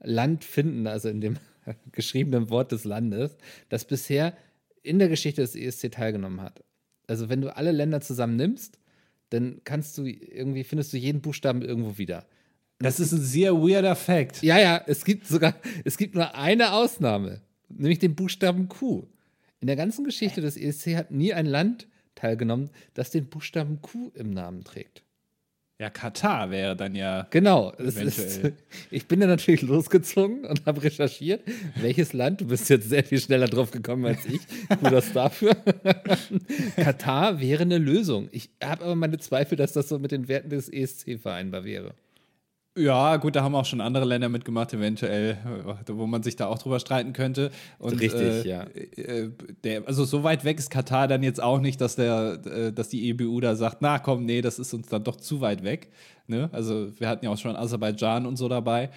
Land 0.00 0.44
finden, 0.44 0.86
also 0.86 1.08
in 1.08 1.20
dem 1.20 1.36
geschriebenen 1.92 2.50
Wort 2.50 2.72
des 2.72 2.84
Landes, 2.84 3.36
das 3.68 3.84
bisher 3.84 4.36
in 4.82 4.98
der 4.98 5.08
Geschichte 5.08 5.40
des 5.40 5.54
ESC 5.54 5.90
teilgenommen 5.92 6.40
hat. 6.40 6.64
Also 7.06 7.28
wenn 7.28 7.40
du 7.40 7.54
alle 7.54 7.72
Länder 7.72 8.00
zusammen 8.00 8.36
nimmst, 8.36 8.78
dann 9.30 9.60
kannst 9.64 9.96
du 9.98 10.04
irgendwie, 10.04 10.64
findest 10.64 10.92
du 10.92 10.96
jeden 10.96 11.20
Buchstaben 11.20 11.62
irgendwo 11.62 11.98
wieder. 11.98 12.26
Das 12.78 13.00
ist 13.00 13.12
ein 13.12 13.20
sehr 13.20 13.54
weirder 13.54 13.94
Fact. 13.94 14.42
Ja, 14.42 14.58
ja, 14.58 14.82
es 14.86 15.04
gibt 15.04 15.26
sogar, 15.26 15.54
es 15.84 15.96
gibt 15.96 16.14
nur 16.14 16.34
eine 16.34 16.72
Ausnahme, 16.72 17.40
nämlich 17.68 18.00
den 18.00 18.14
Buchstaben 18.14 18.68
Q. 18.68 19.06
In 19.60 19.68
der 19.68 19.76
ganzen 19.76 20.04
Geschichte 20.04 20.40
des 20.40 20.56
ESC 20.56 20.96
hat 20.96 21.10
nie 21.12 21.32
ein 21.32 21.46
Land 21.46 21.86
teilgenommen, 22.14 22.70
das 22.94 23.10
den 23.10 23.26
Buchstaben 23.26 23.80
Q 23.80 24.10
im 24.14 24.30
Namen 24.30 24.64
trägt. 24.64 25.02
Ja, 25.80 25.90
Katar 25.90 26.50
wäre 26.50 26.76
dann 26.76 26.94
ja. 26.94 27.26
Genau. 27.30 27.72
Ist, 27.72 28.40
ich 28.90 29.06
bin 29.08 29.20
dann 29.20 29.28
natürlich 29.28 29.62
losgezogen 29.62 30.44
und 30.44 30.64
habe 30.64 30.82
recherchiert, 30.82 31.42
welches 31.76 32.12
Land, 32.12 32.40
du 32.40 32.46
bist 32.46 32.68
jetzt 32.70 32.88
sehr 32.88 33.02
viel 33.02 33.20
schneller 33.20 33.48
drauf 33.48 33.72
gekommen 33.72 34.04
als 34.04 34.24
ich, 34.26 34.40
das 34.80 35.12
dafür. 35.12 35.56
Katar 36.76 37.40
wäre 37.40 37.62
eine 37.62 37.78
Lösung. 37.78 38.28
Ich 38.30 38.50
habe 38.62 38.84
aber 38.84 38.94
meine 38.94 39.18
Zweifel, 39.18 39.56
dass 39.56 39.72
das 39.72 39.88
so 39.88 39.98
mit 39.98 40.12
den 40.12 40.28
Werten 40.28 40.50
des 40.50 40.68
ESC 40.68 41.18
vereinbar 41.20 41.64
wäre. 41.64 41.94
Ja, 42.74 43.16
gut, 43.18 43.36
da 43.36 43.42
haben 43.42 43.54
auch 43.54 43.66
schon 43.66 43.82
andere 43.82 44.06
Länder 44.06 44.30
mitgemacht, 44.30 44.72
eventuell, 44.72 45.32
äh, 45.32 45.92
wo 45.92 46.06
man 46.06 46.22
sich 46.22 46.36
da 46.36 46.46
auch 46.46 46.56
drüber 46.56 46.80
streiten 46.80 47.12
könnte. 47.12 47.50
Und, 47.78 48.00
Richtig, 48.00 48.46
äh, 48.46 48.48
ja. 48.48 48.62
äh, 48.62 49.28
Der, 49.62 49.86
also 49.86 50.04
so 50.06 50.22
weit 50.22 50.44
weg 50.44 50.58
ist 50.58 50.70
Katar 50.70 51.06
dann 51.06 51.22
jetzt 51.22 51.42
auch 51.42 51.60
nicht, 51.60 51.82
dass 51.82 51.96
der, 51.96 52.40
äh, 52.46 52.72
dass 52.72 52.88
die 52.88 53.10
EBU 53.10 53.40
da 53.40 53.56
sagt, 53.56 53.82
na 53.82 53.98
komm, 53.98 54.24
nee, 54.24 54.40
das 54.40 54.58
ist 54.58 54.72
uns 54.72 54.88
dann 54.88 55.04
doch 55.04 55.16
zu 55.16 55.42
weit 55.42 55.64
weg. 55.64 55.90
Ne? 56.26 56.48
Also 56.52 56.98
wir 56.98 57.08
hatten 57.08 57.26
ja 57.26 57.30
auch 57.30 57.36
schon 57.36 57.56
Aserbaidschan 57.56 58.24
und 58.24 58.36
so 58.36 58.48
dabei. 58.48 58.88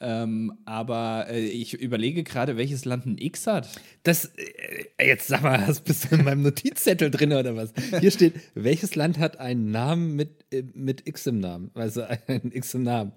Ähm, 0.00 0.58
aber 0.64 1.26
äh, 1.30 1.40
ich 1.40 1.74
überlege 1.74 2.24
gerade, 2.24 2.56
welches 2.56 2.84
Land 2.84 3.06
ein 3.06 3.16
X 3.18 3.46
hat. 3.46 3.68
Das, 4.02 4.26
äh, 4.36 5.06
jetzt 5.06 5.28
sag 5.28 5.42
mal, 5.42 5.64
das 5.66 5.80
bist 5.80 6.10
du 6.10 6.16
in 6.16 6.24
meinem 6.24 6.42
Notizzettel 6.42 7.10
drin 7.10 7.32
oder 7.32 7.56
was? 7.56 7.72
Hier 8.00 8.10
steht, 8.10 8.34
welches 8.54 8.96
Land 8.96 9.18
hat 9.18 9.38
einen 9.38 9.70
Namen 9.70 10.16
mit, 10.16 10.44
äh, 10.52 10.62
mit 10.74 11.06
X 11.06 11.26
im 11.26 11.40
Namen? 11.40 11.70
Also 11.74 12.02
ein 12.02 12.50
X 12.52 12.74
im 12.74 12.82
Namen. 12.82 13.12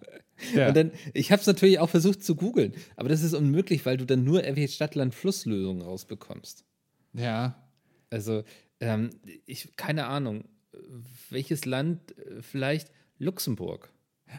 Ja. 0.53 0.67
Und 0.67 0.77
dann, 0.77 0.91
ich 1.13 1.31
habe 1.31 1.41
es 1.41 1.47
natürlich 1.47 1.79
auch 1.79 1.89
versucht 1.89 2.23
zu 2.23 2.35
googeln, 2.35 2.73
aber 2.95 3.09
das 3.09 3.23
ist 3.23 3.33
unmöglich, 3.33 3.85
weil 3.85 3.97
du 3.97 4.05
dann 4.05 4.23
nur 4.23 4.43
irgendwelche 4.43 4.73
Stadt-Land-Fluss-Lösungen 4.73 5.81
rausbekommst. 5.81 6.63
Ja. 7.13 7.55
Also, 8.09 8.43
ähm, 8.79 9.09
ich, 9.45 9.75
keine 9.75 10.05
Ahnung, 10.05 10.45
welches 11.29 11.65
Land, 11.65 12.17
äh, 12.17 12.41
vielleicht 12.41 12.91
Luxemburg. 13.17 13.91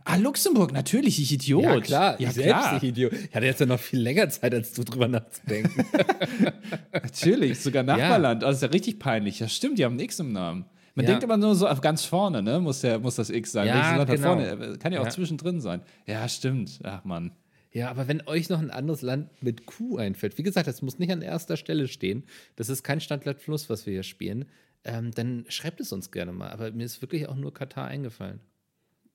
Ah, 0.04 0.16
Luxemburg, 0.16 0.73
natürlich, 0.73 1.21
ich 1.21 1.33
Idiot. 1.33 1.62
Ja, 1.62 1.80
klar, 1.80 2.21
ja, 2.21 2.28
ich 2.28 2.35
selbst 2.35 2.73
nicht 2.75 2.83
Idiot. 2.85 3.12
Ich 3.12 3.35
hatte 3.35 3.47
jetzt 3.47 3.61
ja 3.61 3.66
noch 3.66 3.80
viel 3.80 4.00
länger 4.00 4.28
Zeit, 4.28 4.54
als 4.54 4.73
du 4.73 4.85
drüber 4.85 5.09
nachzudenken. 5.09 5.85
Natürlich, 6.92 7.61
sogar 7.61 7.83
Nachbarland. 7.83 8.45
Also 8.45 8.57
ist 8.59 8.62
ja 8.62 8.68
richtig 8.68 8.99
peinlich. 8.99 9.40
Ja, 9.40 9.49
stimmt, 9.49 9.78
die 9.78 9.85
haben 9.85 9.97
ein 9.97 10.00
X 10.00 10.18
im 10.21 10.33
Namen. 10.33 10.66
Man 10.95 11.04
Ja. 11.04 11.11
denkt 11.12 11.25
immer 11.25 11.37
nur 11.37 11.54
so 11.54 11.68
auf 11.68 11.80
ganz 11.80 12.04
vorne, 12.04 12.42
ne? 12.42 12.61
Muss, 12.61 12.80
der, 12.80 12.99
muss 12.99 13.16
das 13.16 13.30
X 13.30 13.52
sein. 13.52 13.66
Ja, 13.68 14.04
genau. 14.04 14.23
vorne? 14.35 14.76
Kann 14.78 14.92
ja 14.92 15.00
auch 15.00 15.04
Ja. 15.04 15.11
zwischendrin 15.11 15.61
sein. 15.61 15.80
Ja, 16.07 16.28
stimmt. 16.28 16.80
Ach 16.83 17.04
Mann. 17.04 17.33
Ja, 17.71 17.90
aber 17.90 18.09
wenn 18.09 18.26
euch 18.26 18.49
noch 18.49 18.59
ein 18.61 18.71
anderes 18.71 19.02
Land 19.02 19.42
mit 19.42 19.66
Q 19.66 19.99
einfällt, 19.99 20.38
wie 20.38 20.42
gesagt, 20.42 20.66
das 20.66 20.83
muss 20.83 20.99
nicht 20.99 21.12
an 21.12 21.23
erster 21.23 21.57
Stelle 21.57 21.87
stehen, 21.87 22.25
das 22.57 22.68
ist 22.68 22.83
kein 22.83 23.00
Standardfluss, 23.00 23.68
was 23.71 23.87
wir 23.87 23.92
hier 23.92 24.02
spielen, 24.02 24.47
ähm, 24.85 25.11
dann 25.14 25.45
schreibt 25.49 25.80
es 25.80 25.92
uns 25.92 26.11
gerne 26.11 26.33
mal. 26.33 26.49
Aber 26.50 26.71
mir 26.73 26.85
ist 26.85 27.00
wirklich 27.02 27.28
auch 27.28 27.37
nur 27.37 27.52
Katar 27.54 27.87
eingefallen. 27.87 28.40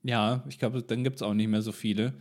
Ja, 0.04 0.44
ich 0.50 0.60
glaube, 0.60 0.84
dann 0.84 1.04
gibt 1.04 1.18
es 1.18 1.22
auch 1.22 1.34
nicht 1.34 1.48
mehr 1.48 1.62
so 1.62 1.72
viele. 1.72 2.14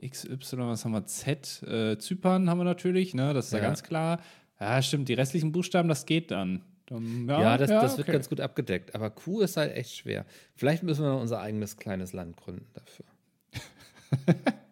XY, 0.00 0.58
was 0.58 0.84
haben 0.84 0.92
wir? 0.92 1.06
Z, 1.06 1.62
äh, 1.62 1.98
Zypern 1.98 2.48
haben 2.50 2.58
wir 2.58 2.64
natürlich, 2.64 3.14
ne? 3.14 3.32
Das 3.34 3.46
ist 3.46 3.52
ja, 3.52 3.58
Ja. 3.58 3.64
ganz 3.66 3.82
klar. 3.82 4.20
Ja, 4.60 4.80
stimmt, 4.82 5.08
die 5.08 5.14
restlichen 5.14 5.52
Buchstaben, 5.52 5.88
das 5.88 6.06
geht 6.06 6.30
dann. 6.30 6.62
dann 6.86 7.26
Ja, 7.28 7.56
das, 7.58 7.70
das 7.70 7.96
wird 7.96 8.08
okay. 8.08 8.12
ganz 8.16 8.28
gut 8.28 8.40
abgedeckt. 8.40 8.94
Aber 8.94 9.10
Q 9.10 9.40
ist 9.40 9.56
halt 9.56 9.74
echt 9.76 9.96
schwer. 9.96 10.26
Vielleicht 10.54 10.82
müssen 10.82 11.04
wir 11.04 11.16
unser 11.16 11.40
eigenes 11.40 11.76
kleines 11.76 12.12
Land 12.12 12.36
gründen 12.36 12.66
dafür. 12.74 13.04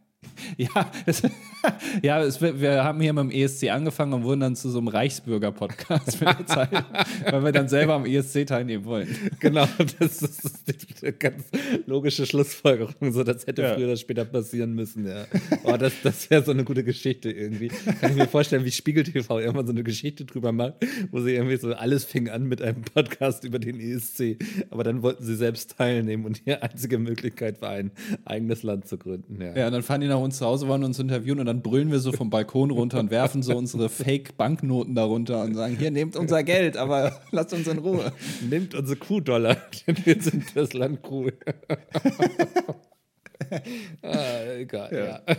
Ja, 0.57 0.91
es, 1.07 1.23
ja 2.03 2.23
es, 2.23 2.41
wir 2.41 2.85
haben 2.85 3.01
hier 3.01 3.13
mit 3.13 3.25
dem 3.25 3.31
ESC 3.31 3.71
angefangen 3.71 4.13
und 4.13 4.25
wurden 4.25 4.41
dann 4.41 4.57
zu 4.57 4.71
so 4.71 4.79
einem 4.79 4.89
Reichsbürger-Podcast 4.89 6.21
mit 6.21 6.29
der 6.39 6.47
Zeit, 6.47 6.71
weil 7.31 7.45
wir 7.45 7.53
dann 7.53 7.69
selber 7.69 7.95
am 7.95 8.05
ESC 8.07 8.47
teilnehmen 8.47 8.85
wollen. 8.85 9.09
Genau, 9.41 9.67
das 9.99 10.23
ist 10.23 11.03
eine 11.03 11.13
ganz 11.13 11.45
logische 11.87 12.27
Schlussfolgerung. 12.27 13.13
So, 13.13 13.25
das 13.25 13.47
hätte 13.47 13.63
Ja. 13.63 13.75
früher 13.75 13.87
oder 13.87 13.97
später 13.97 14.25
passieren 14.25 14.75
müssen, 14.75 15.07
ja. 15.07 15.25
Oh, 15.65 15.77
das, 15.77 15.93
das 16.03 16.29
wäre 16.31 16.43
so 16.45 16.51
eine 16.51 16.65
gute 16.65 16.85
Geschichte 16.85 17.31
irgendwie. 17.31 17.69
Kann 17.69 18.11
ich 18.13 18.17
mir 18.17 18.27
vorstellen, 18.29 18.65
wie 18.65 18.71
Spiegel 18.73 19.05
TV 19.05 19.41
irgendwann 19.41 19.67
so 19.67 19.73
eine 19.73 19.83
Geschichte 19.85 20.25
drüber 20.25 20.53
macht, 20.53 20.75
wo 21.11 21.21
sie 21.21 21.33
irgendwie 21.35 21.57
so 21.57 21.73
alles 21.75 22.05
fing 22.05 22.29
an 22.29 22.45
mit 22.45 22.61
einem 22.63 22.83
Podcast 22.83 23.45
über 23.45 23.59
den 23.59 23.81
ESC. 23.81 24.37
Aber 24.71 24.85
dann 24.85 25.03
wollten 25.03 25.25
sie 25.25 25.37
selbst 25.37 25.77
teilnehmen 25.77 26.25
und 26.25 26.45
die 26.47 26.55
einzige 26.55 26.99
Möglichkeit 26.99 27.61
war, 27.63 27.71
ein 27.71 27.91
eigenes 28.25 28.63
Land 28.63 28.87
zu 28.89 28.99
gründen. 28.99 29.41
Ja. 29.41 29.57
Ja, 29.57 29.67
und 29.67 29.73
dann 29.73 29.83
fahren 29.83 30.01
die 30.01 30.09
nach 30.09 30.19
uns 30.21 30.39
zu 30.43 30.49
Hause, 30.49 30.67
wollen 30.67 30.83
uns 30.83 30.99
interviewen 30.99 31.39
und 31.39 31.47
dann 31.47 31.63
brüllen 31.63 31.93
wir 31.93 32.01
so 32.01 32.11
vom 32.11 32.29
Balkon 32.29 32.73
runter 32.73 32.99
und 32.99 33.13
werfen 33.13 33.45
so 33.45 33.57
unsere 33.57 33.89
Fake-Banknoten 33.89 34.97
darunter 34.97 35.45
und 35.45 35.55
sagen, 35.55 35.77
hier, 35.79 35.93
nehmt 35.93 36.17
unser 36.17 36.43
Geld, 36.43 36.77
aber 36.77 37.21
lasst 37.31 37.53
uns 37.53 37.69
in 37.69 37.79
Ruhe. 37.79 38.13
Nehmt 38.51 38.75
unsere 38.75 38.99
Q-Dollar, 38.99 39.57
denn 39.87 40.05
wir 40.05 40.21
sind 40.21 40.57
das 40.57 40.73
Land 40.73 41.01
Q. 41.03 41.31
ah, 44.03 44.43
egal, 44.59 44.93
ja. 44.93 45.37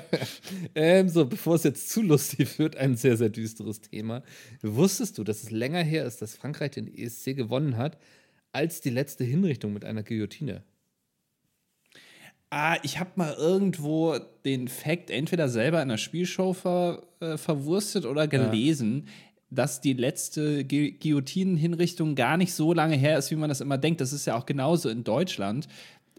ähm, 0.73 1.09
so, 1.09 1.25
bevor 1.25 1.55
es 1.55 1.63
jetzt 1.63 1.89
zu 1.89 2.01
lustig 2.01 2.57
wird, 2.57 2.77
ein 2.77 2.95
sehr, 2.95 3.17
sehr 3.17 3.29
düsteres 3.29 3.81
Thema. 3.81 4.23
Wusstest 4.61 5.17
du, 5.17 5.25
dass 5.25 5.43
es 5.43 5.51
länger 5.51 5.83
her 5.83 6.05
ist, 6.05 6.21
dass 6.21 6.33
Frankreich 6.33 6.71
den 6.71 6.87
ESC 6.87 7.35
gewonnen 7.35 7.75
hat, 7.75 7.97
als 8.53 8.79
die 8.79 8.89
letzte 8.89 9.25
Hinrichtung 9.25 9.73
mit 9.73 9.83
einer 9.83 10.03
Guillotine? 10.03 10.63
Ah, 12.55 12.77
ich 12.83 12.99
habe 12.99 13.09
mal 13.15 13.33
irgendwo 13.33 14.15
den 14.45 14.67
Fact 14.67 15.09
entweder 15.09 15.49
selber 15.49 15.77
in 15.77 15.89
einer 15.89 15.97
Spielshow 15.97 16.53
ver, 16.53 17.01
äh, 17.19 17.35
verwurstet 17.35 18.05
oder 18.05 18.27
gelesen, 18.27 19.07
dass 19.49 19.81
die 19.81 19.93
letzte 19.93 20.63
Gu 20.63 20.91
Guillotinenhinrichtung 20.99 22.13
gar 22.13 22.37
nicht 22.37 22.53
so 22.53 22.71
lange 22.71 22.95
her 22.95 23.17
ist, 23.17 23.31
wie 23.31 23.37
man 23.37 23.49
das 23.49 23.59
immer 23.59 23.79
denkt. 23.79 24.01
Das 24.01 24.13
ist 24.13 24.27
ja 24.27 24.35
auch 24.35 24.45
genauso 24.45 24.89
in 24.89 25.03
Deutschland. 25.03 25.67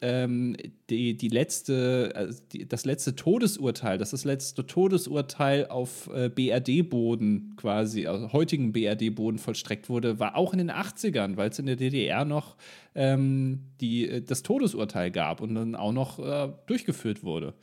Ähm, 0.03 0.57
die, 0.91 1.17
die 1.17 1.29
letzte, 1.29 2.13
also 2.15 2.43
die, 2.53 2.69
das 2.69 2.85
letzte 2.85 3.15
Todesurteil, 3.15 3.97
das 3.97 4.09
ist 4.09 4.23
das 4.23 4.25
letzte 4.25 4.67
Todesurteil 4.67 5.69
auf 5.69 6.11
äh, 6.13 6.29
BRD-Boden 6.29 7.55
quasi, 7.57 8.07
also 8.07 8.33
heutigen 8.33 8.73
BRD-Boden 8.73 9.39
vollstreckt 9.39 9.89
wurde, 9.89 10.19
war 10.19 10.37
auch 10.37 10.53
in 10.53 10.59
den 10.59 10.71
80ern, 10.71 11.37
weil 11.37 11.51
es 11.51 11.59
in 11.59 11.67
der 11.67 11.77
DDR 11.77 12.25
noch 12.25 12.57
ähm, 12.95 13.61
die, 13.81 14.09
äh, 14.09 14.21
das 14.21 14.43
Todesurteil 14.43 15.11
gab 15.11 15.41
und 15.41 15.55
dann 15.55 15.75
auch 15.75 15.93
noch 15.93 16.19
äh, 16.19 16.53
durchgeführt 16.67 17.23
wurde. 17.23 17.55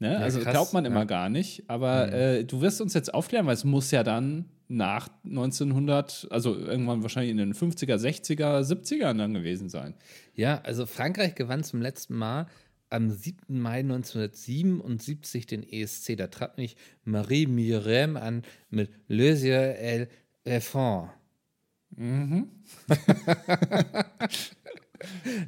Ne? 0.00 0.18
also 0.18 0.40
krass, 0.40 0.52
glaubt 0.52 0.72
man 0.72 0.84
immer 0.84 1.00
ja. 1.00 1.04
gar 1.04 1.28
nicht. 1.28 1.64
Aber 1.68 2.12
äh, 2.12 2.44
du 2.44 2.60
wirst 2.60 2.80
uns 2.80 2.94
jetzt 2.94 3.14
aufklären, 3.14 3.46
weil 3.46 3.54
es 3.54 3.64
muss 3.64 3.90
ja 3.90 4.02
dann 4.02 4.46
nach 4.68 5.08
1900, 5.24 6.28
also 6.30 6.56
irgendwann 6.56 7.02
wahrscheinlich 7.02 7.30
in 7.30 7.36
den 7.36 7.54
50er, 7.54 7.96
60er, 7.96 8.60
70ern 8.60 9.18
dann 9.18 9.34
gewesen 9.34 9.68
sein. 9.68 9.94
Ja, 10.34 10.60
also 10.62 10.86
Frankreich 10.86 11.34
gewann 11.34 11.64
zum 11.64 11.82
letzten 11.82 12.14
Mal 12.14 12.46
am 12.90 13.10
7. 13.10 13.60
Mai 13.60 13.80
1977 13.80 15.46
den 15.46 15.62
ESC. 15.62 16.16
Da 16.16 16.28
trat 16.28 16.56
mich 16.58 16.76
Marie 17.04 17.46
Mirem 17.46 18.16
an 18.16 18.42
mit 18.70 18.90
Le 19.08 19.34
Yeux 19.34 19.76
et 19.78 20.08
Refond. 20.46 21.10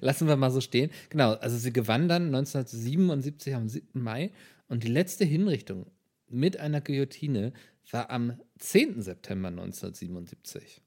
Lassen 0.01 0.29
wir 0.29 0.37
mal 0.37 0.51
so 0.51 0.61
stehen. 0.61 0.91
Genau, 1.09 1.33
also 1.35 1.57
sie 1.57 1.73
gewann 1.73 2.09
dann 2.09 2.27
1977 2.27 3.55
am 3.55 3.69
7. 3.69 4.03
Mai 4.03 4.31
und 4.69 4.85
die 4.85 4.89
letzte 4.89 5.25
Hinrichtung 5.25 5.87
mit 6.29 6.59
einer 6.59 6.81
Guillotine 6.81 7.53
war 7.93 8.11
am 8.11 8.41
10. 8.59 9.03
September 9.03 9.49
1977. 9.49 10.83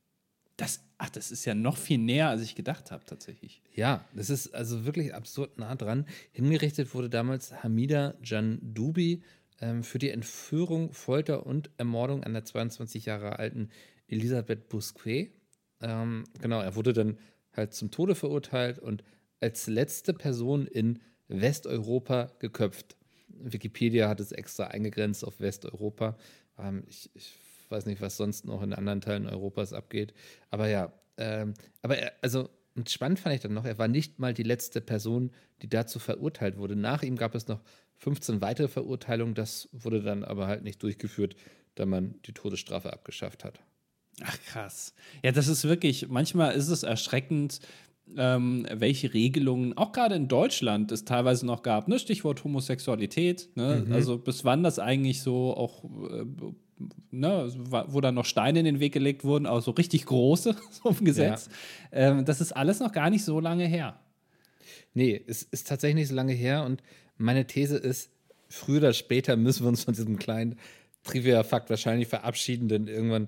Das, 0.58 0.84
ach, 0.98 1.10
das 1.10 1.32
ist 1.32 1.46
ja 1.46 1.56
noch 1.56 1.78
viel 1.78 2.00
näher, 2.00 2.28
als 2.28 2.42
ich 2.42 2.54
gedacht 2.54 2.92
habe, 2.92 3.06
tatsächlich. 3.06 3.62
Ja, 3.74 4.04
das 4.14 4.30
ist 4.30 4.54
also 4.54 4.86
wirklich 4.86 5.14
absurd 5.14 5.58
nah 5.58 5.76
dran. 5.76 6.06
Hingerichtet 6.34 6.94
wurde 6.94 7.10
damals 7.10 7.64
Hamida 7.64 8.16
Jandubi 8.22 9.24
ähm, 9.62 9.84
für 9.84 10.00
die 10.00 10.10
Entführung, 10.10 10.92
Folter 10.92 11.46
und 11.46 11.70
Ermordung 11.78 12.22
der 12.22 12.44
22 12.44 13.06
Jahre 13.06 13.40
alten 13.40 13.70
Elisabeth 14.08 14.68
Bousquet. 14.68 15.32
Ähm, 15.82 16.26
genau, 16.42 16.60
er 16.60 16.76
wurde 16.76 16.92
dann 16.92 17.18
halt 17.54 17.74
zum 17.74 17.90
Tode 17.90 18.16
verurteilt 18.16 18.80
und 18.80 19.04
als 19.40 19.68
letzte 19.68 20.14
Person 20.14 20.68
in 20.68 21.00
Westeuropa 21.30 22.32
geköpft. 22.40 22.98
Wikipedia 23.42 24.10
hat 24.10 24.20
es 24.20 24.32
extra 24.32 24.66
eingegrenzt 24.68 25.26
auf 25.26 25.40
Westeuropa. 25.40 26.18
Ähm, 26.58 26.84
ich, 26.88 27.10
ich 27.14 27.38
weiß 27.70 27.86
nicht, 27.86 28.02
was 28.02 28.18
sonst 28.18 28.46
noch 28.46 28.62
in 28.62 28.74
anderen 28.74 29.02
Teilen 29.02 29.28
Europas 29.28 29.74
abgeht. 29.74 30.14
Aber 30.50 30.68
ja, 30.68 30.92
ähm, 31.18 31.54
aber 31.82 31.98
er, 31.98 32.14
also 32.22 32.50
und 32.76 32.90
spannend 32.90 33.20
fand 33.20 33.36
ich 33.36 33.42
dann 33.42 33.54
noch, 33.54 33.66
er 33.66 33.78
war 33.78 33.88
nicht 33.88 34.20
mal 34.20 34.34
die 34.34 34.44
letzte 34.44 34.80
Person, 34.80 35.32
die 35.62 35.70
dazu 35.70 36.00
verurteilt 36.00 36.58
wurde. 36.58 36.76
Nach 36.76 37.04
ihm 37.04 37.18
gab 37.18 37.36
es 37.36 37.48
noch 37.48 37.62
15 37.98 38.42
weitere 38.42 38.70
Verurteilungen. 38.70 39.36
Das 39.36 39.68
wurde 39.74 40.02
dann 40.02 40.24
aber 40.24 40.48
halt 40.48 40.64
nicht 40.64 40.82
durchgeführt, 40.82 41.36
da 41.76 41.86
man 41.86 42.16
die 42.26 42.34
Todesstrafe 42.34 42.94
abgeschafft 42.94 43.44
hat. 43.44 43.60
Ach 44.22 44.38
krass. 44.46 44.94
Ja, 45.24 45.32
das 45.32 45.48
ist 45.48 45.64
wirklich, 45.64 46.08
manchmal 46.08 46.54
ist 46.56 46.70
es 46.70 46.84
erschreckend, 46.84 47.60
ähm, 48.18 48.66
welche 48.72 49.14
Regelungen, 49.14 49.78
auch 49.78 49.92
gerade 49.92 50.16
in 50.16 50.28
Deutschland, 50.28 50.92
es 50.92 51.06
teilweise 51.06 51.46
noch 51.46 51.64
gab. 51.64 51.88
Ne? 51.88 52.00
Stichwort 52.00 52.44
Homosexualität. 52.44 53.50
Ne? 53.56 53.86
Also 53.92 54.18
bis 54.18 54.46
wann 54.46 54.64
das 54.64 54.80
eigentlich 54.80 55.22
so 55.22 55.56
auch, 55.56 55.84
äh, 55.84 56.26
ne? 57.12 57.52
wo 57.88 58.02
dann 58.02 58.16
noch 58.16 58.26
Steine 58.26 58.60
in 58.60 58.66
den 58.66 58.80
Weg 58.80 58.94
gelegt 58.94 59.24
wurden, 59.24 59.46
auch 59.46 59.62
so 59.62 59.72
richtig 59.72 60.06
große, 60.06 60.56
so 60.72 60.90
im 60.90 61.06
Gesetz. 61.06 61.50
Ähm, 61.92 62.26
das 62.26 62.42
ist 62.42 62.52
alles 62.54 62.80
noch 62.80 62.92
gar 62.92 63.10
nicht 63.10 63.24
so 63.24 63.40
lange 63.40 63.66
her. 63.66 64.00
Nee, 64.94 65.22
es 65.28 65.44
ist 65.44 65.68
tatsächlich 65.68 65.96
nicht 65.96 66.10
so 66.10 66.16
lange 66.16 66.34
her 66.34 66.66
und 66.66 66.82
meine 67.18 67.46
These 67.46 67.78
ist, 67.78 68.12
früher 68.48 68.80
oder 68.80 68.94
später 68.94 69.36
müssen 69.36 69.64
wir 69.64 69.70
uns 69.70 69.84
von 69.84 69.94
diesem 69.94 70.18
kleinen 70.18 70.58
Trivia-Fakt 71.04 71.70
wahrscheinlich 71.70 72.08
verabschieden, 72.08 72.68
denn 72.68 72.88
irgendwann 72.88 73.28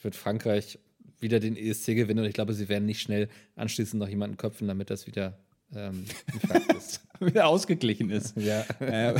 wird 0.00 0.16
Frankreich 0.16 0.78
wieder 1.24 1.40
den 1.40 1.56
ESC 1.56 1.86
gewinnen 1.96 2.20
und 2.20 2.26
ich 2.26 2.34
glaube, 2.34 2.54
sie 2.54 2.68
werden 2.68 2.86
nicht 2.86 3.00
schnell 3.00 3.28
anschließend 3.56 3.98
noch 3.98 4.08
jemanden 4.08 4.36
köpfen, 4.36 4.68
damit 4.68 4.90
das 4.90 5.08
wieder 5.08 5.36
ähm. 5.74 6.04
Wieder 7.20 7.46
ausgeglichen 7.46 8.10
ist. 8.10 8.36
ja. 8.36 8.64
äh, 8.80 9.14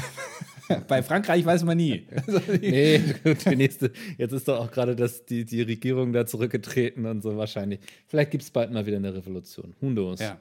bei 0.88 1.02
Frankreich 1.02 1.44
weiß 1.44 1.64
man 1.64 1.76
nie. 1.76 2.06
Nee, 2.60 3.00
die 3.24 3.56
nächste. 3.56 3.92
Jetzt 4.18 4.32
ist 4.32 4.48
doch 4.48 4.58
auch 4.58 4.70
gerade 4.70 4.96
das, 4.96 5.24
die, 5.24 5.44
die 5.44 5.62
Regierung 5.62 6.12
da 6.12 6.26
zurückgetreten 6.26 7.06
und 7.06 7.22
so 7.22 7.36
wahrscheinlich. 7.36 7.80
Vielleicht 8.06 8.30
gibt 8.30 8.42
es 8.42 8.50
bald 8.50 8.72
mal 8.72 8.86
wieder 8.86 8.96
eine 8.96 9.14
Revolution. 9.14 9.74
Knows? 9.80 10.20
ja, 10.20 10.40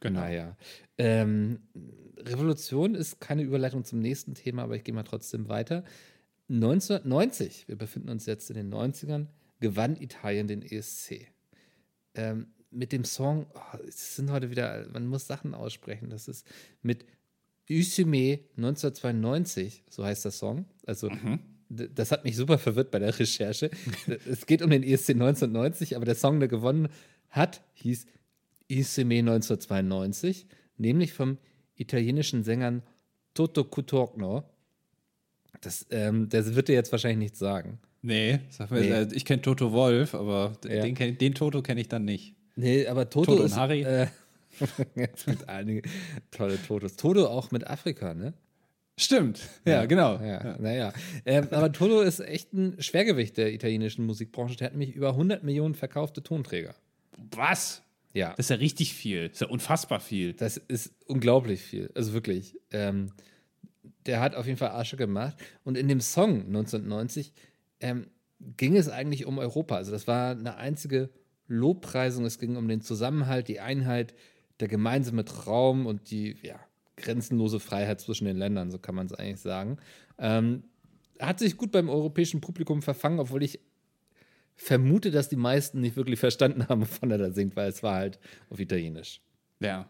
genau. 0.00 0.20
Naja. 0.20 0.56
Ähm, 0.98 1.60
Revolution 2.18 2.94
ist 2.94 3.20
keine 3.20 3.42
Überleitung 3.42 3.84
zum 3.84 4.00
nächsten 4.00 4.34
Thema, 4.34 4.64
aber 4.64 4.76
ich 4.76 4.84
gehe 4.84 4.94
mal 4.94 5.04
trotzdem 5.04 5.48
weiter. 5.48 5.84
1990, 6.50 7.68
wir 7.68 7.76
befinden 7.76 8.08
uns 8.08 8.26
jetzt 8.26 8.50
in 8.50 8.56
den 8.56 8.72
90ern, 8.72 9.26
gewann 9.60 9.96
Italien 9.96 10.46
den 10.46 10.62
ESC. 10.62 11.28
Ähm, 12.14 12.48
mit 12.70 12.92
dem 12.92 13.04
Song, 13.04 13.46
oh, 13.54 13.78
es 13.86 14.16
sind 14.16 14.30
heute 14.30 14.50
wieder, 14.50 14.86
man 14.92 15.06
muss 15.06 15.26
Sachen 15.26 15.54
aussprechen, 15.54 16.10
das 16.10 16.28
ist 16.28 16.46
mit 16.82 17.04
Usime 17.70 18.40
1992, 18.56 19.84
so 19.90 20.04
heißt 20.04 20.24
der 20.24 20.32
Song. 20.32 20.66
Also, 20.86 21.10
das 21.68 22.10
hat 22.12 22.24
mich 22.24 22.36
super 22.36 22.58
verwirrt 22.58 22.90
bei 22.90 22.98
der 22.98 23.18
Recherche. 23.18 23.70
es 24.26 24.46
geht 24.46 24.62
um 24.62 24.70
den 24.70 24.82
ESC 24.82 25.10
1990, 25.10 25.96
aber 25.96 26.06
der 26.06 26.14
Song, 26.14 26.40
der 26.40 26.48
gewonnen 26.48 26.88
hat, 27.28 27.62
hieß 27.74 28.06
Usime 28.70 29.18
1992, 29.18 30.46
nämlich 30.78 31.12
vom 31.12 31.38
italienischen 31.76 32.42
Sängern 32.42 32.82
Toto 33.34 33.64
Cutorno. 33.64 34.44
Das, 35.60 35.86
ähm, 35.90 36.28
der 36.28 36.54
wird 36.54 36.68
dir 36.68 36.74
jetzt 36.74 36.92
wahrscheinlich 36.92 37.18
nichts 37.18 37.38
sagen. 37.38 37.78
Nee, 38.02 38.40
sag 38.50 38.70
mir, 38.70 38.80
Nee. 38.80 38.90
äh, 38.90 39.08
ich 39.12 39.24
kenne 39.24 39.42
Toto 39.42 39.72
Wolf, 39.72 40.14
aber 40.14 40.52
Ja. 40.64 40.82
den, 40.82 40.96
kenn- 40.96 41.16
den 41.18 41.34
Toto 41.34 41.62
kenne 41.62 41.80
ich 41.80 41.88
dann 41.88 42.04
nicht. 42.04 42.34
Nee, 42.56 42.86
aber 42.86 43.10
Toto, 43.10 43.32
Toto 43.32 43.40
und 43.42 43.46
ist. 43.46 43.56
Harry. 43.56 43.82
Äh, 43.82 44.06
es 44.94 45.24
gibt 45.26 45.48
einige 45.48 45.82
tolle 46.30 46.60
Totos. 46.62 46.96
Toto 46.96 47.26
auch 47.26 47.50
mit 47.50 47.66
Afrika, 47.66 48.14
ne? 48.14 48.34
Stimmt, 49.00 49.40
ja, 49.64 49.84
genau. 49.86 50.20
Ja, 50.20 50.56
naja. 50.58 50.92
Ähm, 51.24 51.46
aber 51.52 51.70
Toto 51.70 52.00
ist 52.00 52.18
echt 52.18 52.52
ein 52.52 52.80
Schwergewicht 52.82 53.36
der 53.36 53.52
italienischen 53.52 54.04
Musikbranche. 54.06 54.56
Der 54.56 54.66
hat 54.66 54.72
nämlich 54.72 54.96
über 54.96 55.10
100 55.10 55.44
Millionen 55.44 55.76
verkaufte 55.76 56.20
Tonträger. 56.22 56.74
Was? 57.30 57.82
Ja. 58.12 58.30
Das 58.30 58.46
ist 58.46 58.50
ja 58.50 58.56
richtig 58.56 58.94
viel. 58.94 59.28
Das 59.28 59.34
ist 59.36 59.40
ja 59.42 59.46
unfassbar 59.48 60.00
viel. 60.00 60.32
Das 60.32 60.56
ist 60.56 60.92
unglaublich 61.06 61.60
viel. 61.60 61.90
Also 61.94 62.12
wirklich. 62.12 62.56
Ähm, 62.72 63.12
der 64.06 64.20
hat 64.20 64.34
auf 64.34 64.46
jeden 64.46 64.58
Fall 64.58 64.70
Asche 64.70 64.96
gemacht. 64.96 65.36
Und 65.62 65.76
in 65.78 65.86
dem 65.86 66.00
Song 66.00 66.46
1990 66.46 67.32
ähm, 67.80 68.06
ging 68.56 68.76
es 68.76 68.88
eigentlich 68.88 69.26
um 69.26 69.38
Europa. 69.38 69.76
Also 69.76 69.92
das 69.92 70.06
war 70.06 70.32
eine 70.32 70.56
einzige 70.56 71.10
Lobpreisung. 71.46 72.24
Es 72.24 72.38
ging 72.38 72.56
um 72.56 72.68
den 72.68 72.80
Zusammenhalt, 72.80 73.48
die 73.48 73.60
Einheit, 73.60 74.14
der 74.60 74.68
gemeinsame 74.68 75.24
Traum 75.24 75.86
und 75.86 76.10
die 76.10 76.36
ja, 76.42 76.58
grenzenlose 76.96 77.60
Freiheit 77.60 78.00
zwischen 78.00 78.26
den 78.26 78.36
Ländern, 78.36 78.70
so 78.70 78.78
kann 78.78 78.94
man 78.94 79.06
es 79.06 79.12
eigentlich 79.12 79.40
sagen. 79.40 79.78
Ähm, 80.18 80.64
hat 81.20 81.38
sich 81.38 81.56
gut 81.56 81.72
beim 81.72 81.88
europäischen 81.88 82.40
Publikum 82.40 82.82
verfangen, 82.82 83.18
obwohl 83.18 83.42
ich 83.42 83.60
vermute, 84.56 85.10
dass 85.10 85.28
die 85.28 85.36
meisten 85.36 85.80
nicht 85.80 85.96
wirklich 85.96 86.18
verstanden 86.18 86.68
haben, 86.68 86.82
wovon 86.82 87.10
er 87.10 87.18
da 87.18 87.30
singt, 87.30 87.56
weil 87.56 87.68
es 87.68 87.82
war 87.82 87.94
halt 87.94 88.18
auf 88.50 88.60
Italienisch. 88.60 89.20
Ja. 89.60 89.88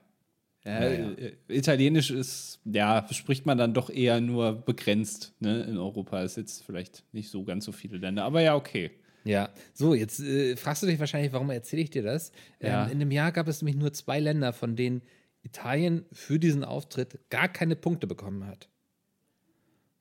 Ja, 0.64 0.82
Ja, 0.84 0.90
ja. 0.92 1.10
äh, 1.12 1.32
Italienisch 1.48 2.10
ist, 2.10 2.60
ja, 2.64 3.06
spricht 3.12 3.46
man 3.46 3.56
dann 3.58 3.74
doch 3.74 3.90
eher 3.90 4.20
nur 4.20 4.52
begrenzt. 4.52 5.34
Ne? 5.40 5.62
In 5.62 5.78
Europa 5.78 6.22
ist 6.22 6.36
jetzt 6.36 6.64
vielleicht 6.64 7.04
nicht 7.12 7.30
so 7.30 7.44
ganz 7.44 7.64
so 7.64 7.72
viele 7.72 7.98
Länder, 7.98 8.24
aber 8.24 8.40
ja, 8.42 8.54
okay. 8.56 8.90
Ja, 9.24 9.50
so, 9.74 9.94
jetzt 9.94 10.20
äh, 10.20 10.56
fragst 10.56 10.82
du 10.82 10.86
dich 10.86 10.98
wahrscheinlich, 10.98 11.32
warum 11.32 11.50
erzähle 11.50 11.82
ich 11.82 11.90
dir 11.90 12.02
das? 12.02 12.32
Ja. 12.60 12.86
Ähm, 12.86 12.92
in 12.92 13.00
dem 13.00 13.10
Jahr 13.10 13.30
gab 13.32 13.46
es 13.48 13.60
nämlich 13.62 13.76
nur 13.76 13.92
zwei 13.92 14.20
Länder, 14.20 14.52
von 14.52 14.74
denen 14.76 15.02
Italien 15.42 16.04
für 16.12 16.38
diesen 16.38 16.64
Auftritt 16.64 17.18
gar 17.30 17.48
keine 17.48 17.76
Punkte 17.76 18.06
bekommen 18.06 18.46
hat. 18.46 18.68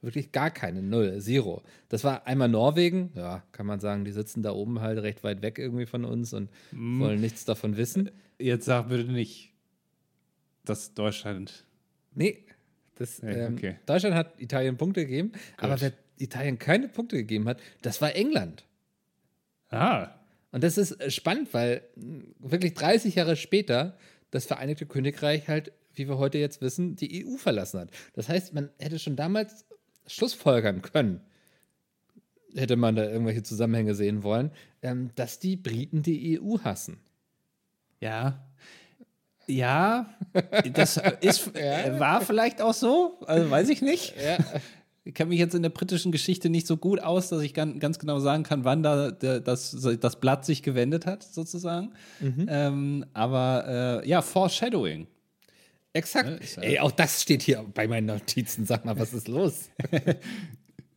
Wirklich 0.02 0.32
gar 0.32 0.52
keine, 0.52 0.84
null, 0.84 1.20
zero. 1.20 1.64
Das 1.90 2.04
war 2.04 2.28
einmal 2.28 2.48
Norwegen, 2.48 3.12
ja, 3.16 3.44
kann 3.52 3.66
man 3.66 3.80
sagen, 3.80 4.06
die 4.06 4.12
sitzen 4.12 4.44
da 4.44 4.52
oben 4.52 4.80
halt 4.80 5.00
recht 5.00 5.24
weit 5.24 5.42
weg 5.42 5.58
irgendwie 5.58 5.88
von 5.88 6.06
uns 6.06 6.34
und 6.34 6.50
Mhm. 6.72 7.00
wollen 7.00 7.20
nichts 7.20 7.46
davon 7.46 7.78
wissen. 7.78 8.12
Jetzt 8.40 8.66
sag 8.66 8.90
bitte 8.90 9.12
nicht, 9.12 9.54
dass 10.70 10.94
Deutschland. 10.94 11.66
Nee, 12.14 12.46
das, 12.96 13.22
Ja, 13.22 13.30
ähm, 13.30 13.56
okay. 13.56 13.76
Deutschland 13.86 14.16
hat 14.16 14.40
Italien 14.42 14.78
Punkte 14.78 15.02
gegeben, 15.06 15.32
aber 15.58 15.80
wer 15.82 15.94
Italien 16.18 16.58
keine 16.58 16.88
Punkte 16.88 17.18
gegeben 17.18 17.48
hat, 17.48 17.60
das 17.82 18.02
war 18.02 18.16
England. 18.16 18.66
Ah, 19.70 20.10
Und 20.52 20.64
das 20.64 20.78
ist 20.78 20.94
äh, 21.00 21.12
spannend, 21.12 21.54
weil 21.54 21.82
mh, 21.96 22.24
wirklich 22.40 22.74
30 22.74 23.16
Jahre 23.16 23.36
später 23.36 23.98
das 24.32 24.46
Vereinigte 24.46 24.86
Königreich 24.86 25.48
halt, 25.48 25.72
wie 25.94 26.08
wir 26.08 26.18
heute 26.18 26.38
jetzt 26.38 26.62
wissen, 26.62 26.96
die 26.96 27.26
EU 27.26 27.38
verlassen 27.38 27.82
hat. 27.82 27.92
Das 28.14 28.30
heißt, 28.30 28.54
man 28.54 28.70
hätte 28.80 28.98
schon 29.00 29.16
damals 29.16 29.66
Schlussfolgern 30.08 30.82
können, 30.82 31.22
hätte 32.56 32.78
man 32.78 32.96
da 32.96 33.04
irgendwelche 33.10 33.44
Zusammenhänge 33.44 33.94
sehen 33.94 34.24
wollen, 34.24 34.52
ähm, 34.82 35.12
dass 35.16 35.40
die 35.40 35.58
Briten 35.58 36.02
die 36.02 36.40
EU 36.40 36.60
hassen. 36.64 37.00
ja. 38.00 38.44
Ja, 39.50 40.10
das 40.74 41.00
ist, 41.22 41.56
äh, 41.56 42.00
war 42.00 42.22
vielleicht 42.22 42.62
auch 42.62 42.74
so, 42.74 43.20
also 43.26 43.50
weiß 43.50 43.70
ich 43.70 43.82
nicht. 43.82 44.14
Ja. 44.22 44.38
Ich 45.06 45.14
kenne 45.14 45.30
mich 45.30 45.40
jetzt 45.40 45.56
in 45.56 45.62
der 45.64 45.70
britischen 45.70 46.12
Geschichte 46.12 46.50
nicht 46.50 46.68
so 46.68 46.76
gut 46.76 47.00
aus, 47.02 47.30
dass 47.30 47.42
ich 47.42 47.54
ganz, 47.54 47.98
genau 47.98 48.20
sagen 48.20 48.44
kann, 48.44 48.66
wann 48.66 48.84
da 48.84 49.10
das, 49.12 49.72
das 50.02 50.20
Blatt 50.20 50.44
sich 50.46 50.64
gewendet 50.64 51.06
hat, 51.06 51.24
sozusagen. 51.24 51.94
Ähm, 52.22 53.06
aber 53.14 54.02
äh, 54.04 54.10
ja, 54.10 54.22
Foreshadowing. 54.22 55.08
Exakt. 55.94 56.58
ja- 56.58 56.62
Ey, 56.62 56.80
auch 56.80 56.92
das 56.92 57.22
steht 57.22 57.42
hier 57.42 57.66
bei 57.74 57.88
meinen 57.88 58.08
Notizen. 58.08 58.66
Sag 58.66 58.84
mal, 58.84 59.00
was 59.00 59.14
ist 59.14 59.30
los? 59.30 59.70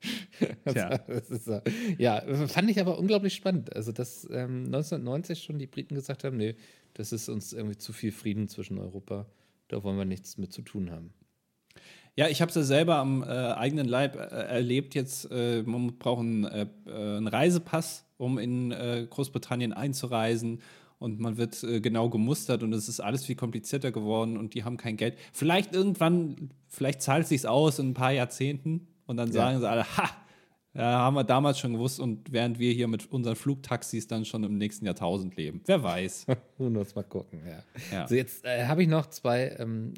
Tja. 0.67 0.99
Das 0.99 1.31
ist, 1.31 1.45
so. 1.45 1.61
ja, 1.99 2.23
fand 2.49 2.71
ich 2.71 2.81
aber 2.81 2.99
unglaublich 2.99 3.35
spannend. 3.35 3.75
Also, 3.75 3.93
dass 3.93 4.25
ähm, 4.25 4.65
1990 4.67 5.43
schon 5.43 5.59
die 5.59 5.67
Briten 5.67 5.95
gesagt 5.95 6.25
haben, 6.25 6.37
nee, 6.37 6.57
das 6.95 7.13
ist 7.13 7.29
uns 7.29 7.53
irgendwie 7.53 7.77
zu 7.77 7.93
viel 7.93 8.13
Frieden 8.13 8.49
zwischen 8.49 8.79
Europa. 8.79 9.27
Da 9.69 9.83
wollen 9.83 9.99
wir 9.99 10.05
nichts 10.05 10.39
mit 10.39 10.53
zu 10.53 10.63
tun 10.63 10.91
haben. 10.91 11.13
Ja, 12.17 12.29
ich 12.29 12.43
habe 12.43 12.51
es 12.51 12.57
ja 12.57 12.63
selber 12.63 12.97
am 12.97 13.23
äh, 13.23 13.27
eigenen 13.27 13.87
Leib 13.87 14.17
äh, 14.17 14.19
erlebt. 14.19 14.95
Jetzt, 14.95 15.29
äh, 15.31 15.63
man 15.63 15.99
braucht 15.99 16.21
einen, 16.21 16.45
äh, 16.45 16.67
äh, 16.87 17.17
einen 17.17 17.29
Reisepass, 17.29 18.05
um 18.17 18.39
in 18.39 18.73
äh, 18.73 19.07
Großbritannien 19.09 19.73
einzureisen. 19.73 20.61
Und 20.99 21.19
man 21.19 21.39
wird 21.39 21.65
genau 21.83 22.11
gemustert 22.11 22.63
und 22.63 22.75
es 22.75 22.87
ist 22.87 23.01
alles 23.01 23.25
viel 23.25 23.35
komplizierter 23.35 23.91
geworden 23.91 24.37
und 24.37 24.53
die 24.53 24.65
haben 24.65 24.77
kein 24.77 24.99
Geld. 24.99 25.17
Vielleicht 25.33 25.75
irgendwann, 25.75 26.51
vielleicht 26.69 27.01
zahlt 27.01 27.23
es 27.23 27.31
sich 27.31 27.49
aus 27.49 27.79
in 27.79 27.93
ein 27.93 27.95
paar 27.95 28.13
Jahrzehnten 28.13 28.87
und 29.11 29.17
dann 29.17 29.31
sagen 29.33 29.61
sie 29.61 29.69
alle, 29.69 29.85
ha, 29.97 30.09
ja, 30.73 30.83
haben 31.01 31.15
wir 31.15 31.25
damals 31.25 31.59
schon 31.59 31.73
gewusst 31.73 31.99
und 32.01 32.33
während 32.33 32.59
wir 32.59 32.73
hier 32.73 32.87
mit 32.89 33.11
unseren 33.11 33.35
Flugtaxis 33.37 34.07
dann 34.07 34.25
schon 34.25 34.45
im 34.45 34.57
nächsten 34.57 34.87
Jahrtausend 34.87 35.37
leben. 35.37 35.61
Wer 35.67 35.83
weiß. 35.83 36.27
Nun 36.59 36.77
uns 36.77 36.95
mal 36.95 37.03
gucken, 37.03 37.41
ja. 37.47 37.63
Ja. 37.93 38.07
So, 38.09 38.15
jetzt 38.15 38.45
äh, 38.45 38.67
habe 38.67 38.83
ich 38.83 38.89
noch 38.89 39.07
zwei 39.07 39.57
ähm, 39.59 39.95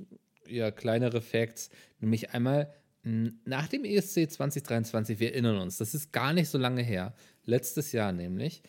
ja, 0.49 0.71
kleinere 0.71 1.21
Facts. 1.21 1.69
Nämlich 2.01 2.31
einmal, 2.31 2.73
mh, 3.03 3.31
nach 3.45 3.69
dem 3.69 3.85
ESC 3.85 4.31
2023, 4.31 5.21
wir 5.21 5.33
erinnern 5.33 5.59
uns, 5.59 5.77
das 5.77 5.95
ist 5.95 6.11
gar 6.13 6.33
nicht 6.33 6.49
so 6.49 6.57
lange 6.59 6.83
her, 6.83 7.15
letztes 7.45 7.93
Jahr 7.93 8.13
nämlich, 8.13 8.63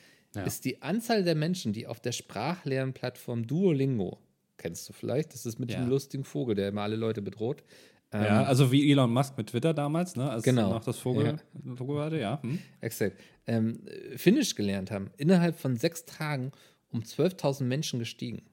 ist 0.45 0.65
die 0.65 0.81
Anzahl 0.81 1.23
der 1.23 1.35
Menschen, 1.35 1.73
die 1.73 1.85
auf 1.85 1.99
der 1.99 2.11
Sprachlernplattform 2.11 3.45
Duolingo, 3.45 4.17
kennst 4.57 4.89
du 4.89 4.93
vielleicht, 4.93 5.33
das 5.33 5.45
ist 5.45 5.59
mit 5.59 5.71
Ja. 5.71 5.79
dem 5.79 5.89
lustigen 5.89 6.23
Vogel, 6.23 6.55
der 6.55 6.69
immer 6.69 6.81
alle 6.81 6.95
Leute 6.95 7.21
bedroht. 7.21 7.63
Ähm, 8.13 8.23
ja, 8.23 8.43
also 8.43 8.71
wie 8.71 8.91
Elon 8.91 9.11
Musk 9.11 9.37
mit 9.37 9.47
Twitter 9.47 9.73
damals, 9.73 10.15
ne? 10.15 10.29
Als 10.29 10.43
Genau. 10.43 10.69
noch 10.69 10.83
das 10.83 10.99
Vogel-Logo 10.99 11.99
hatte, 11.99 12.19
ja. 12.19 12.41
Hm. 12.43 12.59
Exakt. 12.81 13.17
Ähm, 13.47 13.79
äh, 13.87 14.17
Finnisch 14.17 14.55
gelernt 14.55 14.91
haben, 14.91 15.09
innerhalb 15.17 15.59
von 15.59 15.75
sechs 15.75 16.05
Tagen 16.05 16.51
um 16.91 17.01
12.000 17.01 17.63
Menschen 17.63 17.99
gestiegen. 17.99 18.43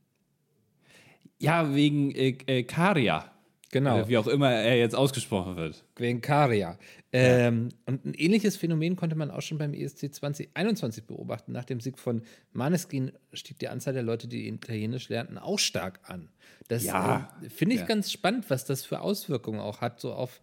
Ja, 1.39 1.75
wegen 1.75 2.11
äh, 2.13 2.37
äh, 2.47 2.63
Karia. 2.63 3.31
Genau. 3.73 3.99
Oder 3.99 4.09
wie 4.09 4.19
auch 4.19 4.27
immer 4.27 4.51
er 4.51 4.77
jetzt 4.79 4.95
ausgesprochen 4.97 5.57
wird. 5.57 5.85
Wegen 5.97 6.21
Karia. 6.21 6.77
Ähm, 7.13 7.69
Und 7.87 8.05
ein 8.05 8.15
ähnliches 8.15 8.57
Phänomen 8.57 8.97
konnte 8.97 9.15
man 9.17 9.31
auch 9.31 9.43
schon 9.43 9.59
beim 9.59 9.75
ESC 9.75 10.13
2021 10.13 11.05
beobachten. 11.05 11.53
Nach 11.53 11.65
dem 11.65 11.81
Sieg 11.81 11.99
von 11.99 12.23
Maneskin 12.53 13.13
stieg 13.33 13.59
die 13.61 13.69
Anzahl 13.69 13.95
der 13.95 14.03
Leute, 14.03 14.27
die 14.27 14.49
Italienisch 14.49 15.09
lernten, 15.09 15.39
auch 15.39 15.59
stark 15.59 16.01
an. 16.05 16.29
Das 16.69 16.83
Ja. 16.85 17.33
äh, 17.45 17.49
finde 17.49 17.75
ich 17.77 17.81
Ja. 17.83 17.87
ganz 17.87 18.11
spannend, 18.11 18.51
was 18.51 18.65
das 18.65 18.85
für 18.85 19.01
Auswirkungen 19.01 19.61
auch 19.61 19.81
hat, 19.81 20.01
so 20.01 20.13
auf, 20.13 20.41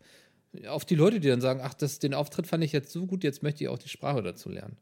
auf 0.68 0.86
die 0.86 0.96
Leute, 0.96 1.20
die 1.20 1.28
dann 1.28 1.42
sagen, 1.42 1.60
ach, 1.64 1.74
das, 1.74 2.00
den 2.00 2.14
Auftritt 2.14 2.48
fand 2.48 2.64
ich 2.64 2.72
jetzt 2.72 2.92
so 2.92 3.06
gut, 3.08 3.24
jetzt 3.26 3.44
möchte 3.44 3.64
ich 3.64 3.70
auch 3.70 3.78
die 3.80 3.90
Sprache 3.90 4.24
dazu 4.24 4.50
lernen. 4.50 4.78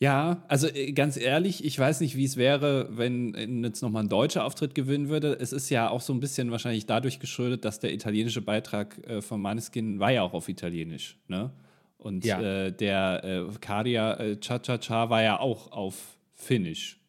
Ja, 0.00 0.44
also 0.46 0.68
äh, 0.68 0.92
ganz 0.92 1.16
ehrlich, 1.16 1.64
ich 1.64 1.76
weiß 1.78 2.00
nicht, 2.00 2.16
wie 2.16 2.24
es 2.24 2.36
wäre, 2.36 2.88
wenn 2.96 3.64
jetzt 3.64 3.82
nochmal 3.82 4.04
ein 4.04 4.08
deutscher 4.08 4.44
Auftritt 4.44 4.74
gewinnen 4.76 5.08
würde. 5.08 5.36
Es 5.40 5.52
ist 5.52 5.70
ja 5.70 5.90
auch 5.90 6.00
so 6.00 6.12
ein 6.12 6.20
bisschen 6.20 6.52
wahrscheinlich 6.52 6.86
dadurch 6.86 7.18
geschuldet, 7.18 7.64
dass 7.64 7.80
der 7.80 7.92
italienische 7.92 8.40
Beitrag 8.40 8.98
äh, 9.08 9.20
von 9.22 9.40
Maneskin 9.40 9.98
war 9.98 10.12
ja 10.12 10.22
auch 10.22 10.34
auf 10.34 10.48
Italienisch, 10.48 11.18
ne? 11.26 11.50
Und 11.98 12.24
Ja. 12.24 12.40
äh, 12.40 12.70
der 12.72 13.24
äh, 13.24 13.58
Karia 13.60 14.14
äh, 14.20 14.36
Cha 14.38 14.60
Cha 14.60 14.78
Cha 14.78 15.10
war 15.10 15.20
ja 15.24 15.40
auch 15.40 15.72
auf 15.72 16.16
Finnisch. 16.34 17.00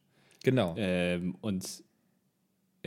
Genau. 0.44 0.74
Ähm, 0.76 1.36
und 1.42 1.84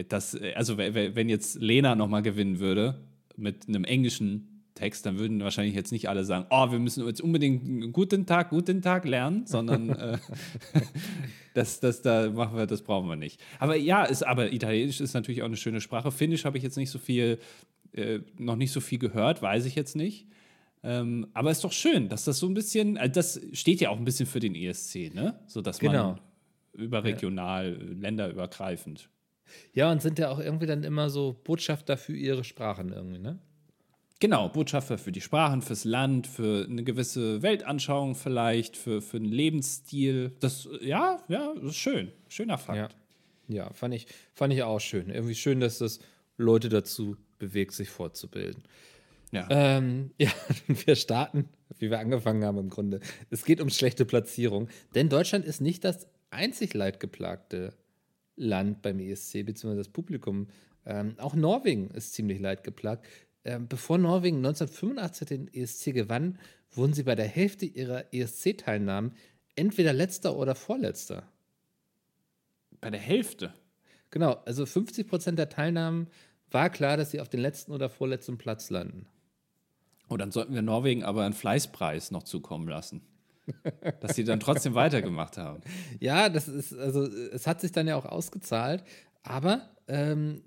das, 0.09 0.35
äh, 0.35 0.53
also 0.55 0.79
we- 0.79 0.95
we- 0.97 1.15
wenn 1.15 1.29
jetzt 1.29 1.61
Lena 1.61 1.95
nochmal 1.95 2.23
gewinnen 2.23 2.59
würde 2.59 2.97
mit 3.37 3.69
einem 3.69 3.85
englischen 3.85 4.52
Text, 4.75 5.05
dann 5.07 5.19
würden 5.19 5.41
wahrscheinlich 5.43 5.75
jetzt 5.75 5.93
nicht 5.93 6.09
alle 6.09 6.25
sagen, 6.25 6.47
oh, 6.51 6.71
wir 6.71 6.79
müssen 6.79 7.07
jetzt 7.07 7.21
unbedingt 7.21 7.93
guten 7.93 8.27
Tag, 8.27 8.51
guten 8.51 8.83
Tag 8.83 9.05
lernen, 9.07 9.47
sondern 9.47 9.91
äh, 9.99 10.19
das, 11.55 11.81
das, 11.81 12.03
da 12.03 12.31
machen 12.31 12.57
wir, 12.57 12.67
das 12.67 12.83
brauchen 12.83 13.09
wir 13.09 13.17
nicht. 13.17 13.41
Aber 13.59 13.77
ja, 13.77 14.05
ist, 14.05 14.23
aber 14.23 14.53
Italienisch 14.53 15.01
ist 15.01 15.15
natürlich 15.15 15.43
auch 15.43 15.47
eine 15.47 15.57
schöne 15.57 15.81
Sprache. 15.81 16.11
Finnisch 16.11 16.45
habe 16.45 16.57
ich 16.57 16.65
jetzt 16.65 16.77
nicht 16.77 16.91
so 16.91 16.99
viel, 16.99 17.39
äh, 17.93 18.21
noch 18.39 18.57
nicht 18.57 18.73
so 18.73 18.81
viel 18.81 18.99
gehört, 18.99 19.43
weiß 19.43 19.67
ich 19.67 19.75
jetzt 19.75 19.97
nicht. 19.97 20.27
Ähm, 20.85 21.29
aber 21.33 21.51
ist 21.51 21.63
doch 21.63 21.73
schön, 21.73 22.09
dass 22.09 22.25
das 22.25 22.39
so 22.39 22.49
ein 22.49 22.55
bisschen, 22.55 22.99
also 22.99 23.13
das 23.13 23.41
steht 23.53 23.81
ja 23.81 23.91
auch 23.91 23.99
ein 23.99 24.05
bisschen 24.05 24.27
für 24.27 24.41
den 24.41 24.55
ESC, 24.55 25.15
ne? 25.15 25.39
So 25.47 25.61
dass 25.61 25.79
Genau. 25.79 26.13
man 26.13 26.21
überregional, 26.73 27.75
äh, 27.75 27.85
länderübergreifend. 27.95 29.09
Ja, 29.75 29.93
und 29.93 30.03
sind 30.03 30.19
ja 30.19 30.31
auch 30.31 30.39
irgendwie 30.39 30.67
dann 30.67 30.83
immer 30.83 31.11
so 31.11 31.39
Botschafter 31.45 31.97
für 31.97 32.17
ihre 32.17 32.43
Sprachen 32.43 32.91
irgendwie, 32.93 33.19
ne? 33.19 33.39
Genau, 34.23 34.49
Botschafter 34.49 34.99
für 34.99 35.11
die 35.11 35.21
Sprachen, 35.21 35.63
fürs 35.63 35.83
Land, 35.83 36.29
für 36.29 36.65
eine 36.71 36.85
gewisse 36.85 37.43
Weltanschauung 37.43 38.15
vielleicht, 38.15 38.77
für, 38.77 39.03
für 39.03 39.17
einen 39.17 39.27
Lebensstil. 39.27 40.31
Das, 40.39 40.69
ja, 40.81 41.21
ja, 41.27 41.53
das 41.57 41.71
ist 41.71 41.77
schön. 41.77 42.13
Schöner 42.29 42.57
Fakt. 42.57 42.95
Ja. 43.49 43.53
Ja, 43.53 43.73
fand 43.73 43.95
ich, 43.95 44.07
fand 44.33 44.53
ich 44.53 44.63
auch 44.63 44.79
schön. 44.79 45.11
Irgendwie 45.11 45.35
schön, 45.35 45.59
dass 45.59 45.79
das 45.79 45.99
Leute 46.37 46.69
dazu 46.69 47.17
bewegt, 47.41 47.73
sich 47.73 47.91
fortzubilden. 47.91 48.63
Ja. 49.33 49.49
Ähm, 49.51 50.13
ja, 50.19 50.31
wir 50.69 50.95
starten, 50.95 51.49
wie 51.81 51.91
wir 51.91 51.99
angefangen 51.99 52.45
haben 52.45 52.59
im 52.59 52.71
Grunde. 52.71 53.01
Es 53.31 53.45
geht 53.45 53.61
um 53.61 53.71
schlechte 53.71 54.05
Platzierung, 54.05 54.69
denn 54.95 55.09
Deutschland 55.09 55.45
ist 55.45 55.61
nicht 55.61 55.83
das 55.83 56.07
einzig 56.31 56.75
leidgeplagte 56.75 57.73
Land 58.37 58.83
beim 58.83 59.01
ESC, 59.01 59.45
beziehungsweise 59.45 59.79
das 59.79 59.89
Publikum. 59.89 60.47
Ähm, 60.87 61.17
auch 61.19 61.35
Norwegen 61.35 61.91
ist 61.91 62.13
ziemlich 62.13 62.39
leidgeplagt. 62.39 63.05
Ähm, 63.45 63.69
bevor 63.69 63.99
Norwegen 63.99 64.39
1985 64.39 65.29
den 65.29 65.53
ESC 65.53 65.93
gewann, 65.93 66.39
wurden 66.71 66.95
sie 66.95 67.03
bei 67.03 67.15
der 67.15 67.27
Hälfte 67.27 67.67
ihrer 67.67 68.13
ESC-Teilnahmen 68.13 69.13
entweder 69.57 69.93
letzter 69.93 70.37
oder 70.37 70.55
vorletzter. 70.55 71.25
Bei 72.81 72.91
der 72.91 73.01
Hälfte. 73.01 73.53
Genau, 74.11 74.33
also 74.45 74.67
50 74.67 75.09
Prozent 75.09 75.39
der 75.39 75.49
Teilnahmen 75.49 76.09
war 76.51 76.71
klar, 76.71 76.97
dass 76.97 77.11
sie 77.11 77.21
auf 77.21 77.29
den 77.29 77.41
letzten 77.41 77.73
oder 77.73 77.89
vorletzten 77.89 78.39
Platz 78.39 78.71
landen. 78.71 79.07
Oh, 80.09 80.17
dann 80.17 80.31
sollten 80.31 80.55
wir 80.55 80.63
Norwegen 80.63 81.05
aber 81.05 81.25
einen 81.25 81.35
Fleißpreis 81.35 82.11
noch 82.11 82.23
zukommen 82.23 82.69
lassen. 82.69 83.01
Dass 84.01 84.15
sie 84.15 84.25
dann 84.25 84.41
trotzdem 84.41 84.75
weitergemacht 84.77 85.39
haben. 85.39 85.63
Ja, 85.99 86.29
das 86.29 86.49
ist, 86.49 86.75
also 86.75 87.05
es 87.05 87.47
hat 87.47 87.61
sich 87.61 87.73
dann 87.73 87.89
ja 87.89 87.97
auch 87.97 88.05
ausgezahlt, 88.05 88.85
aber 89.23 89.71
ähm, 89.89 90.43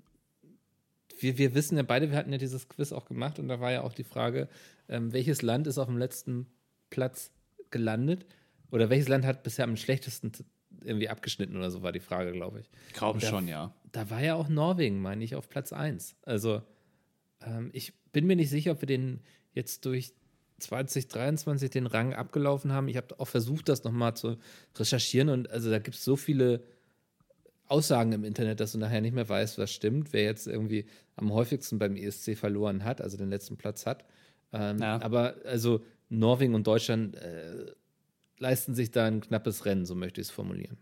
wir, 1.18 1.38
wir 1.38 1.54
wissen 1.54 1.76
ja 1.76 1.82
beide, 1.82 2.10
wir 2.10 2.18
hatten 2.18 2.32
ja 2.32 2.38
dieses 2.38 2.68
Quiz 2.68 2.92
auch 2.92 3.06
gemacht 3.06 3.38
und 3.38 3.48
da 3.48 3.60
war 3.60 3.72
ja 3.72 3.82
auch 3.82 3.92
die 3.92 4.04
Frage, 4.04 4.48
ähm, 4.88 5.12
welches 5.12 5.42
Land 5.42 5.66
ist 5.66 5.78
auf 5.78 5.86
dem 5.86 5.98
letzten 5.98 6.46
Platz 6.90 7.30
gelandet 7.70 8.26
oder 8.70 8.90
welches 8.90 9.08
Land 9.08 9.24
hat 9.24 9.42
bisher 9.42 9.64
am 9.64 9.76
schlechtesten 9.76 10.32
irgendwie 10.82 11.08
abgeschnitten 11.08 11.56
oder 11.56 11.70
so, 11.70 11.82
war 11.82 11.92
die 11.92 12.00
Frage, 12.00 12.32
glaube 12.32 12.60
ich. 12.60 12.70
Ich 12.88 12.94
glaube 12.94 13.20
schon, 13.20 13.48
ja. 13.48 13.74
Da 13.92 14.10
war 14.10 14.22
ja 14.22 14.34
auch 14.34 14.48
Norwegen, 14.48 15.00
meine 15.00 15.24
ich, 15.24 15.34
auf 15.34 15.48
Platz 15.48 15.72
1. 15.72 16.16
Also 16.22 16.62
ähm, 17.44 17.70
ich 17.72 17.94
bin 18.12 18.26
mir 18.26 18.36
nicht 18.36 18.50
sicher, 18.50 18.72
ob 18.72 18.82
wir 18.82 18.86
den 18.86 19.20
jetzt 19.52 19.84
durch 19.84 20.12
2023 20.58 21.70
den 21.70 21.86
Rang 21.86 22.14
abgelaufen 22.14 22.72
haben. 22.72 22.88
Ich 22.88 22.96
habe 22.96 23.18
auch 23.18 23.28
versucht, 23.28 23.68
das 23.68 23.84
nochmal 23.84 24.16
zu 24.16 24.38
recherchieren 24.76 25.28
und 25.28 25.50
also 25.50 25.70
da 25.70 25.78
gibt 25.78 25.96
es 25.96 26.04
so 26.04 26.16
viele 26.16 26.62
Aussagen 27.68 28.12
im 28.12 28.24
Internet, 28.24 28.60
dass 28.60 28.72
du 28.72 28.78
nachher 28.78 29.00
nicht 29.00 29.14
mehr 29.14 29.28
weißt, 29.28 29.58
was 29.58 29.72
stimmt, 29.72 30.12
wer 30.12 30.24
jetzt 30.24 30.46
irgendwie 30.46 30.86
am 31.16 31.32
häufigsten 31.32 31.78
beim 31.78 31.96
ESC 31.96 32.36
verloren 32.36 32.84
hat, 32.84 33.00
also 33.00 33.16
den 33.16 33.30
letzten 33.30 33.56
Platz 33.56 33.86
hat. 33.86 34.04
Ähm, 34.52 34.78
Ja. 34.78 35.00
Aber 35.02 35.36
also 35.44 35.82
Norwegen 36.08 36.54
und 36.54 36.66
Deutschland 36.66 37.16
äh, 37.16 37.72
leisten 38.38 38.74
sich 38.74 38.90
da 38.90 39.06
ein 39.06 39.20
knappes 39.20 39.64
Rennen, 39.64 39.86
so 39.86 39.94
möchte 39.94 40.20
ich 40.20 40.28
es 40.28 40.30
formulieren. 40.30 40.76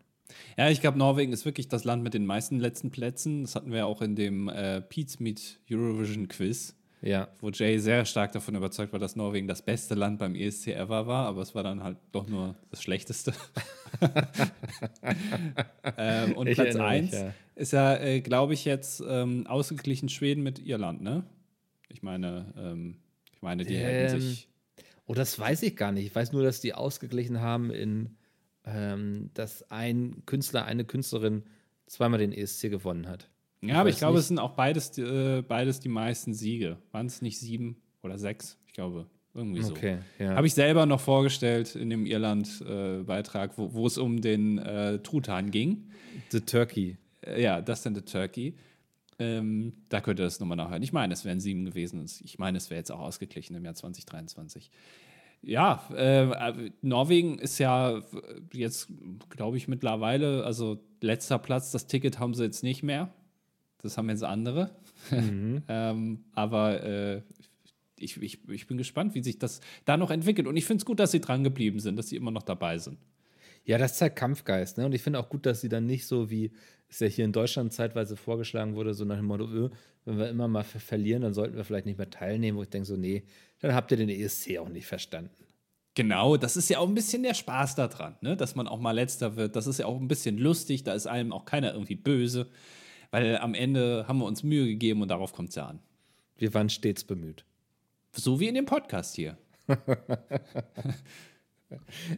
Ja, 0.56 0.70
ich 0.70 0.80
glaube, 0.80 0.98
Norwegen 0.98 1.32
ist 1.32 1.44
wirklich 1.44 1.68
das 1.68 1.84
Land 1.84 2.02
mit 2.02 2.14
den 2.14 2.26
meisten 2.26 2.58
letzten 2.58 2.90
Plätzen. 2.90 3.42
Das 3.42 3.54
hatten 3.54 3.70
wir 3.70 3.78
ja 3.78 3.84
auch 3.84 4.02
in 4.02 4.16
dem 4.16 4.48
äh, 4.48 4.80
Pete's 4.80 5.20
Meet 5.20 5.60
Eurovision 5.70 6.28
Quiz, 6.28 6.74
Ja, 7.04 7.28
wo 7.38 7.50
Jay 7.50 7.78
sehr 7.78 8.06
stark 8.06 8.32
davon 8.32 8.54
überzeugt 8.54 8.94
war, 8.94 8.98
dass 8.98 9.14
Norwegen 9.14 9.46
das 9.46 9.60
beste 9.60 9.94
Land 9.94 10.18
beim 10.18 10.34
ESC 10.34 10.68
ever 10.68 11.06
war, 11.06 11.26
aber 11.26 11.42
es 11.42 11.54
war 11.54 11.62
dann 11.62 11.82
halt 11.82 11.98
doch 12.12 12.26
nur 12.26 12.56
das 12.70 12.82
schlechteste. 12.82 13.34
ähm, 15.98 16.34
und 16.34 16.46
Ich 16.46 16.54
Platz 16.54 16.68
erinnere 16.68 17.02
mich, 17.02 17.12
1 17.12 17.12
ja. 17.12 17.34
ist 17.56 17.72
ja, 17.74 17.96
äh, 17.98 18.20
glaube 18.22 18.54
ich, 18.54 18.64
jetzt 18.64 19.02
ähm, 19.06 19.46
ausgeglichen 19.46 20.08
Schweden 20.08 20.42
mit 20.42 20.58
Irland, 20.58 21.02
ne? 21.02 21.24
Ich 21.90 22.02
meine, 22.02 22.54
ähm, 22.56 22.96
ich 23.34 23.42
meine, 23.42 23.66
die 23.66 23.76
hätten 23.76 24.14
Ähm, 24.14 24.20
sich. 24.22 24.48
Oh, 25.04 25.12
das 25.12 25.38
weiß 25.38 25.62
ich 25.64 25.76
gar 25.76 25.92
nicht. 25.92 26.06
Ich 26.06 26.14
weiß 26.14 26.32
nur, 26.32 26.42
dass 26.42 26.62
die 26.62 26.72
ausgeglichen 26.72 27.42
haben 27.42 27.70
in, 27.70 28.16
ähm, 28.64 29.28
dass 29.34 29.70
ein 29.70 30.22
Künstler, 30.24 30.64
eine 30.64 30.86
Künstlerin 30.86 31.42
zweimal 31.86 32.18
den 32.18 32.32
ESC 32.32 32.70
gewonnen 32.70 33.08
hat. 33.08 33.28
Ja, 33.68 33.80
aber 33.80 33.88
ich 33.88 33.98
glaube, 33.98 34.14
nicht. 34.14 34.22
es 34.22 34.28
sind 34.28 34.38
auch 34.38 34.52
beides, 34.52 34.96
äh, 34.98 35.42
beides 35.42 35.80
die 35.80 35.88
meisten 35.88 36.34
Siege. 36.34 36.78
Waren 36.92 37.06
es 37.06 37.22
nicht 37.22 37.38
sieben 37.38 37.76
oder 38.02 38.18
sechs? 38.18 38.58
Ich 38.66 38.72
glaube, 38.72 39.06
irgendwie 39.34 39.62
so. 39.62 39.72
Okay, 39.72 39.98
ja. 40.18 40.34
Habe 40.34 40.46
ich 40.46 40.54
selber 40.54 40.86
noch 40.86 41.00
vorgestellt 41.00 41.74
in 41.74 41.90
dem 41.90 42.06
Irland-Beitrag, 42.06 43.58
wo, 43.58 43.72
wo 43.74 43.86
es 43.86 43.98
um 43.98 44.20
den 44.20 44.58
äh, 44.58 45.00
Truthahn 45.00 45.50
ging. 45.50 45.90
The 46.30 46.40
Turkey. 46.40 46.96
Äh, 47.22 47.42
ja, 47.42 47.60
das 47.60 47.82
sind 47.82 47.96
the 47.96 48.02
Turkey. 48.02 48.54
Ähm, 49.18 49.74
da 49.88 50.00
könnt 50.00 50.20
ihr 50.20 50.24
das 50.24 50.40
nochmal 50.40 50.56
nachhören. 50.56 50.82
Ich 50.82 50.92
meine, 50.92 51.12
es 51.12 51.24
wären 51.24 51.40
sieben 51.40 51.64
gewesen. 51.64 52.04
Ich 52.24 52.38
meine, 52.38 52.58
es 52.58 52.70
wäre 52.70 52.78
jetzt 52.78 52.90
auch 52.90 53.00
ausgeglichen 53.00 53.54
im 53.54 53.64
Jahr 53.64 53.74
2023. 53.74 54.70
Ja, 55.42 55.88
äh, 55.94 56.70
Norwegen 56.80 57.38
ist 57.38 57.58
ja 57.58 58.02
jetzt, 58.52 58.88
glaube 59.28 59.56
ich, 59.56 59.68
mittlerweile, 59.68 60.44
also 60.44 60.78
letzter 61.00 61.38
Platz, 61.38 61.70
das 61.70 61.86
Ticket 61.86 62.18
haben 62.18 62.34
sie 62.34 62.44
jetzt 62.44 62.62
nicht 62.62 62.82
mehr. 62.82 63.12
Das 63.84 63.96
haben 63.98 64.08
jetzt 64.08 64.24
andere. 64.24 64.70
ähm, 65.68 66.24
aber 66.32 66.82
äh, 66.82 67.22
ich, 67.98 68.20
ich, 68.20 68.48
ich 68.48 68.66
bin 68.66 68.76
gespannt, 68.78 69.14
wie 69.14 69.22
sich 69.22 69.38
das 69.38 69.60
da 69.84 69.96
noch 69.96 70.10
entwickelt. 70.10 70.46
Und 70.48 70.56
ich 70.56 70.64
finde 70.64 70.82
es 70.82 70.84
gut, 70.86 70.98
dass 71.00 71.10
sie 71.12 71.20
dran 71.20 71.44
geblieben 71.44 71.80
sind, 71.80 71.96
dass 71.96 72.08
sie 72.08 72.16
immer 72.16 72.30
noch 72.30 72.42
dabei 72.42 72.78
sind. 72.78 72.98
Ja, 73.64 73.78
das 73.78 73.96
zeigt 73.96 74.16
Kampfgeist. 74.16 74.78
Ne? 74.78 74.86
Und 74.86 74.94
ich 74.94 75.02
finde 75.02 75.18
auch 75.18 75.28
gut, 75.28 75.46
dass 75.46 75.60
sie 75.60 75.68
dann 75.68 75.86
nicht 75.86 76.06
so, 76.06 76.30
wie 76.30 76.50
es 76.88 77.00
ja 77.00 77.06
hier 77.06 77.24
in 77.24 77.32
Deutschland 77.32 77.72
zeitweise 77.72 78.16
vorgeschlagen 78.16 78.74
wurde, 78.74 78.92
so 78.94 79.04
nach 79.04 79.16
dem 79.16 79.24
Motto, 79.26 79.44
öh, 79.44 79.70
wenn 80.04 80.18
wir 80.18 80.28
immer 80.28 80.48
mal 80.48 80.64
ver- 80.64 80.80
verlieren, 80.80 81.22
dann 81.22 81.32
sollten 81.32 81.56
wir 81.56 81.64
vielleicht 81.64 81.86
nicht 81.86 81.96
mehr 81.98 82.10
teilnehmen. 82.10 82.58
Wo 82.58 82.62
ich 82.62 82.68
denke 82.68 82.86
so, 82.86 82.96
nee, 82.96 83.24
dann 83.60 83.74
habt 83.74 83.90
ihr 83.90 83.96
den 83.96 84.10
ESC 84.10 84.58
auch 84.58 84.68
nicht 84.68 84.86
verstanden. 84.86 85.30
Genau, 85.94 86.36
das 86.36 86.56
ist 86.56 86.68
ja 86.68 86.78
auch 86.80 86.88
ein 86.88 86.94
bisschen 86.94 87.22
der 87.22 87.34
Spaß 87.34 87.76
daran, 87.76 88.16
ne? 88.20 88.36
dass 88.36 88.56
man 88.56 88.66
auch 88.66 88.80
mal 88.80 88.90
letzter 88.90 89.36
wird. 89.36 89.54
Das 89.54 89.68
ist 89.68 89.78
ja 89.78 89.86
auch 89.86 89.98
ein 90.00 90.08
bisschen 90.08 90.38
lustig, 90.38 90.82
da 90.82 90.92
ist 90.92 91.06
einem 91.06 91.32
auch 91.32 91.44
keiner 91.44 91.72
irgendwie 91.72 91.94
böse, 91.94 92.48
weil 93.14 93.38
am 93.38 93.54
Ende 93.54 94.06
haben 94.08 94.18
wir 94.18 94.24
uns 94.24 94.42
Mühe 94.42 94.66
gegeben 94.66 95.00
und 95.00 95.06
darauf 95.06 95.32
kommt 95.32 95.50
es 95.50 95.54
ja 95.54 95.66
an. 95.66 95.78
Wir 96.36 96.52
waren 96.52 96.68
stets 96.68 97.04
bemüht. 97.04 97.44
So 98.10 98.40
wie 98.40 98.48
in 98.48 98.56
dem 98.56 98.64
Podcast 98.64 99.14
hier. 99.14 99.38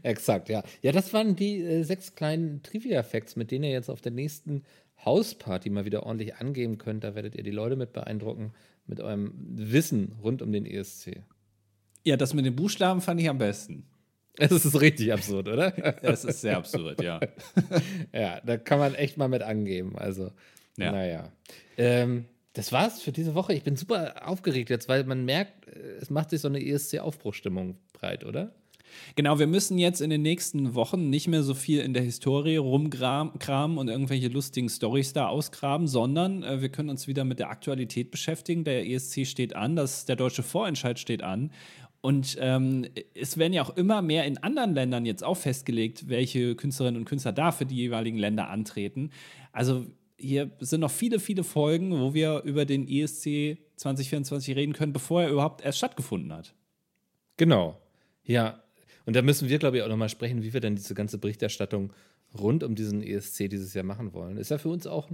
Exakt, 0.02 0.48
ja. 0.48 0.62
Ja, 0.80 0.92
das 0.92 1.12
waren 1.12 1.36
die 1.36 1.60
äh, 1.60 1.82
sechs 1.82 2.14
kleinen 2.14 2.62
Trivia-Facts, 2.62 3.36
mit 3.36 3.50
denen 3.50 3.64
ihr 3.64 3.72
jetzt 3.72 3.90
auf 3.90 4.00
der 4.00 4.12
nächsten 4.12 4.62
Hausparty 5.04 5.68
mal 5.68 5.84
wieder 5.84 6.06
ordentlich 6.06 6.36
angeben 6.36 6.78
könnt. 6.78 7.04
Da 7.04 7.14
werdet 7.14 7.34
ihr 7.34 7.42
die 7.42 7.50
Leute 7.50 7.76
mit 7.76 7.92
beeindrucken, 7.92 8.54
mit 8.86 8.98
eurem 8.98 9.34
Wissen 9.36 10.16
rund 10.22 10.40
um 10.40 10.50
den 10.50 10.64
ESC. 10.64 11.24
Ja, 12.04 12.16
das 12.16 12.32
mit 12.32 12.46
den 12.46 12.56
Buchstaben 12.56 13.02
fand 13.02 13.20
ich 13.20 13.28
am 13.28 13.36
besten. 13.36 13.84
Es 14.38 14.64
ist 14.64 14.80
richtig 14.80 15.12
absurd, 15.12 15.48
oder? 15.48 15.72
Das 16.02 16.24
ist 16.24 16.40
sehr 16.40 16.56
absurd, 16.56 17.02
ja. 17.02 17.20
ja, 18.14 18.40
da 18.40 18.56
kann 18.56 18.78
man 18.78 18.94
echt 18.94 19.18
mal 19.18 19.28
mit 19.28 19.42
angeben. 19.42 19.96
Also, 19.96 20.30
Ja. 20.76 20.92
naja. 20.92 21.32
Ähm, 21.76 22.26
das 22.52 22.72
war's 22.72 23.02
für 23.02 23.12
diese 23.12 23.34
Woche. 23.34 23.52
Ich 23.52 23.62
bin 23.62 23.76
super 23.76 24.26
aufgeregt 24.26 24.70
jetzt, 24.70 24.88
weil 24.88 25.04
man 25.04 25.24
merkt, 25.24 25.68
äh, 25.68 25.96
es 26.00 26.10
macht 26.10 26.30
sich 26.30 26.40
so 26.40 26.48
eine 26.48 26.64
ESC-Aufbruchstimmung 26.64 27.76
breit, 27.92 28.24
oder? 28.24 28.54
Genau, 29.14 29.38
wir 29.38 29.46
müssen 29.46 29.78
jetzt 29.78 30.00
in 30.00 30.10
den 30.10 30.22
nächsten 30.22 30.74
Wochen 30.74 31.10
nicht 31.10 31.28
mehr 31.28 31.42
so 31.42 31.54
viel 31.54 31.80
in 31.80 31.92
der 31.92 32.02
Historie 32.02 32.56
rumkramen 32.56 33.78
und 33.78 33.88
irgendwelche 33.88 34.28
lustigen 34.28 34.68
Storys 34.68 35.12
da 35.12 35.28
ausgraben, 35.28 35.86
sondern 35.86 36.42
äh, 36.42 36.60
wir 36.60 36.68
können 36.68 36.90
uns 36.90 37.06
wieder 37.06 37.24
mit 37.24 37.38
der 37.38 37.50
Aktualität 37.50 38.10
beschäftigen. 38.10 38.64
Der 38.64 38.88
ESC 38.88 39.26
steht 39.26 39.54
an, 39.54 39.76
das, 39.76 40.04
der 40.04 40.16
deutsche 40.16 40.42
Vorentscheid 40.42 40.98
steht 40.98 41.22
an. 41.22 41.50
Und 42.00 42.36
ähm, 42.40 42.86
es 43.14 43.36
werden 43.36 43.52
ja 43.52 43.62
auch 43.62 43.76
immer 43.76 44.00
mehr 44.00 44.26
in 44.26 44.38
anderen 44.38 44.74
Ländern 44.74 45.06
jetzt 45.06 45.24
auch 45.24 45.36
festgelegt, 45.36 46.08
welche 46.08 46.54
Künstlerinnen 46.54 47.00
und 47.00 47.04
Künstler 47.04 47.32
da 47.32 47.50
für 47.50 47.66
die 47.66 47.74
jeweiligen 47.74 48.18
Länder 48.18 48.48
antreten. 48.48 49.10
Also 49.50 49.86
hier 50.18 50.50
sind 50.60 50.80
noch 50.80 50.90
viele, 50.90 51.20
viele 51.20 51.44
Folgen, 51.44 51.92
wo 51.92 52.14
wir 52.14 52.42
über 52.44 52.64
den 52.64 52.88
ESC 52.88 53.58
2024 53.76 54.56
reden 54.56 54.72
können, 54.72 54.92
bevor 54.92 55.22
er 55.22 55.30
überhaupt 55.30 55.64
erst 55.64 55.78
stattgefunden 55.78 56.32
hat. 56.32 56.54
Genau. 57.36 57.78
Ja. 58.24 58.62
Und 59.04 59.14
da 59.14 59.22
müssen 59.22 59.48
wir, 59.48 59.58
glaube 59.58 59.76
ich, 59.76 59.82
auch 59.82 59.88
nochmal 59.88 60.08
sprechen, 60.08 60.42
wie 60.42 60.52
wir 60.52 60.60
dann 60.60 60.74
diese 60.76 60.94
ganze 60.94 61.18
Berichterstattung 61.18 61.92
rund 62.36 62.64
um 62.64 62.74
diesen 62.74 63.02
ESC 63.02 63.48
dieses 63.48 63.72
Jahr 63.74 63.84
machen 63.84 64.12
wollen. 64.12 64.36
Ist 64.36 64.50
ja 64.50 64.58
für 64.58 64.68
uns 64.70 64.86
auch 64.86 65.08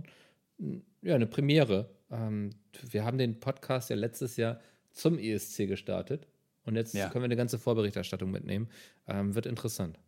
ein, 0.59 0.83
ja, 1.03 1.15
eine 1.15 1.27
Premiere. 1.27 1.91
Ähm, 2.11 2.51
wir 2.91 3.05
haben 3.05 3.19
den 3.19 3.38
Podcast 3.41 3.91
ja 3.91 3.97
letztes 3.97 4.37
Jahr 4.37 4.61
zum 4.93 5.19
ESC 5.19 5.67
gestartet. 5.67 6.27
Und 6.65 6.77
jetzt 6.77 6.95
Ja. 6.95 7.09
können 7.09 7.23
wir 7.23 7.27
eine 7.27 7.37
ganze 7.37 7.59
Vorberichterstattung 7.59 8.31
mitnehmen. 8.31 8.69
Ähm, 9.09 9.35
wird 9.35 9.47
interessant. 9.47 9.99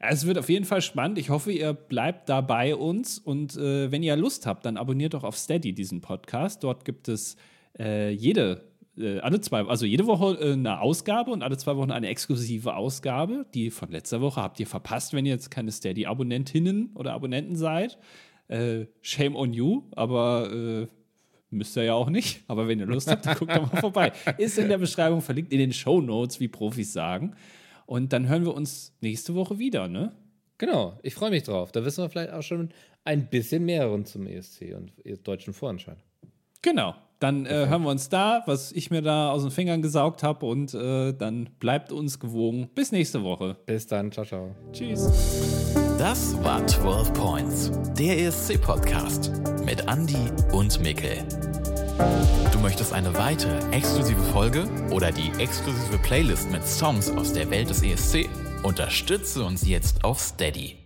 Es 0.00 0.26
wird 0.26 0.38
auf 0.38 0.48
jeden 0.48 0.64
Fall 0.64 0.80
spannend. 0.80 1.18
Ich 1.18 1.28
hoffe, 1.28 1.50
ihr 1.50 1.72
bleibt 1.72 2.28
da 2.28 2.40
bei 2.40 2.76
uns. 2.76 3.18
Und 3.18 3.56
äh, 3.56 3.90
wenn 3.90 4.02
ihr 4.02 4.16
Lust 4.16 4.46
habt, 4.46 4.64
dann 4.64 4.76
abonniert 4.76 5.14
doch 5.14 5.24
auf 5.24 5.36
Steady 5.36 5.72
diesen 5.72 6.00
Podcast. 6.00 6.62
Dort 6.62 6.84
gibt 6.84 7.08
es 7.08 7.36
äh, 7.78 8.10
jede, 8.10 8.64
äh, 8.96 9.18
alle 9.18 9.40
zwei, 9.40 9.64
also 9.64 9.86
jede 9.86 10.06
Woche 10.06 10.38
äh, 10.40 10.52
eine 10.52 10.80
Ausgabe 10.80 11.32
und 11.32 11.42
alle 11.42 11.56
zwei 11.56 11.76
Wochen 11.76 11.90
eine 11.90 12.08
exklusive 12.08 12.76
Ausgabe. 12.76 13.46
Die 13.54 13.70
von 13.70 13.90
letzter 13.90 14.20
Woche 14.20 14.40
habt 14.40 14.60
ihr 14.60 14.68
verpasst, 14.68 15.14
wenn 15.14 15.26
ihr 15.26 15.32
jetzt 15.32 15.50
keine 15.50 15.72
Steady-Abonnentinnen 15.72 16.92
oder 16.94 17.12
Abonnenten 17.12 17.56
seid. 17.56 17.98
Äh, 18.46 18.86
shame 19.02 19.34
on 19.34 19.52
you, 19.52 19.82
aber 19.96 20.52
äh, 20.52 20.86
müsst 21.50 21.76
ihr 21.76 21.82
ja 21.82 21.94
auch 21.94 22.08
nicht. 22.08 22.44
Aber 22.46 22.68
wenn 22.68 22.78
ihr 22.78 22.86
Lust 22.86 23.10
habt, 23.10 23.26
dann 23.26 23.36
guckt 23.38 23.54
doch 23.54 23.72
mal 23.72 23.80
vorbei. 23.80 24.12
Ist 24.38 24.58
in 24.58 24.68
der 24.68 24.78
Beschreibung 24.78 25.22
verlinkt, 25.22 25.52
in 25.52 25.58
den 25.58 25.72
Show 25.72 26.00
Notes, 26.00 26.38
wie 26.38 26.46
Profis 26.46 26.92
sagen. 26.92 27.34
Und 27.88 28.12
dann 28.12 28.28
hören 28.28 28.44
wir 28.44 28.54
uns 28.54 28.92
nächste 29.00 29.34
Woche 29.34 29.58
wieder, 29.58 29.88
ne? 29.88 30.12
Genau, 30.58 30.98
ich 31.02 31.14
freue 31.14 31.30
mich 31.30 31.44
drauf. 31.44 31.72
Da 31.72 31.86
wissen 31.86 32.04
wir 32.04 32.10
vielleicht 32.10 32.32
auch 32.32 32.42
schon 32.42 32.68
ein 33.04 33.30
bisschen 33.30 33.64
mehr 33.64 33.86
rund 33.86 34.06
zum 34.06 34.26
ESC 34.26 34.74
und 34.76 34.92
deutschen 35.26 35.54
Vorentscheid. 35.54 35.96
Genau. 36.60 36.94
Dann 37.18 37.46
äh, 37.46 37.66
hören 37.66 37.82
wir 37.82 37.90
uns 37.90 38.10
da, 38.10 38.42
was 38.44 38.72
ich 38.72 38.90
mir 38.90 39.00
da 39.00 39.30
aus 39.30 39.42
den 39.42 39.50
Fingern 39.50 39.80
gesaugt 39.80 40.22
habe. 40.22 40.44
Und 40.44 40.74
äh, 40.74 41.14
dann 41.14 41.48
bleibt 41.58 41.90
uns 41.90 42.20
gewogen. 42.20 42.68
Bis 42.74 42.92
nächste 42.92 43.24
Woche. 43.24 43.56
Bis 43.64 43.86
dann, 43.86 44.12
ciao, 44.12 44.26
ciao. 44.26 44.54
Tschüss. 44.72 45.08
Das 45.98 46.36
war 46.44 46.64
12 46.66 47.12
Points, 47.14 47.72
der 47.98 48.18
ESC-Podcast 48.18 49.32
mit 49.64 49.80
Andy 49.88 50.30
und 50.52 50.78
Mikkel. 50.80 51.24
Du 52.52 52.58
möchtest 52.60 52.92
eine 52.92 53.12
weitere 53.14 53.58
exklusive 53.72 54.22
Folge 54.32 54.68
oder 54.90 55.10
die 55.10 55.30
exklusive 55.38 55.98
Playlist 55.98 56.50
mit 56.50 56.66
Songs 56.66 57.10
aus 57.10 57.32
der 57.32 57.50
Welt 57.50 57.70
des 57.70 57.82
ESC? 57.82 58.28
Unterstütze 58.62 59.44
uns 59.44 59.66
jetzt 59.66 60.04
auf 60.04 60.20
Steady. 60.20 60.76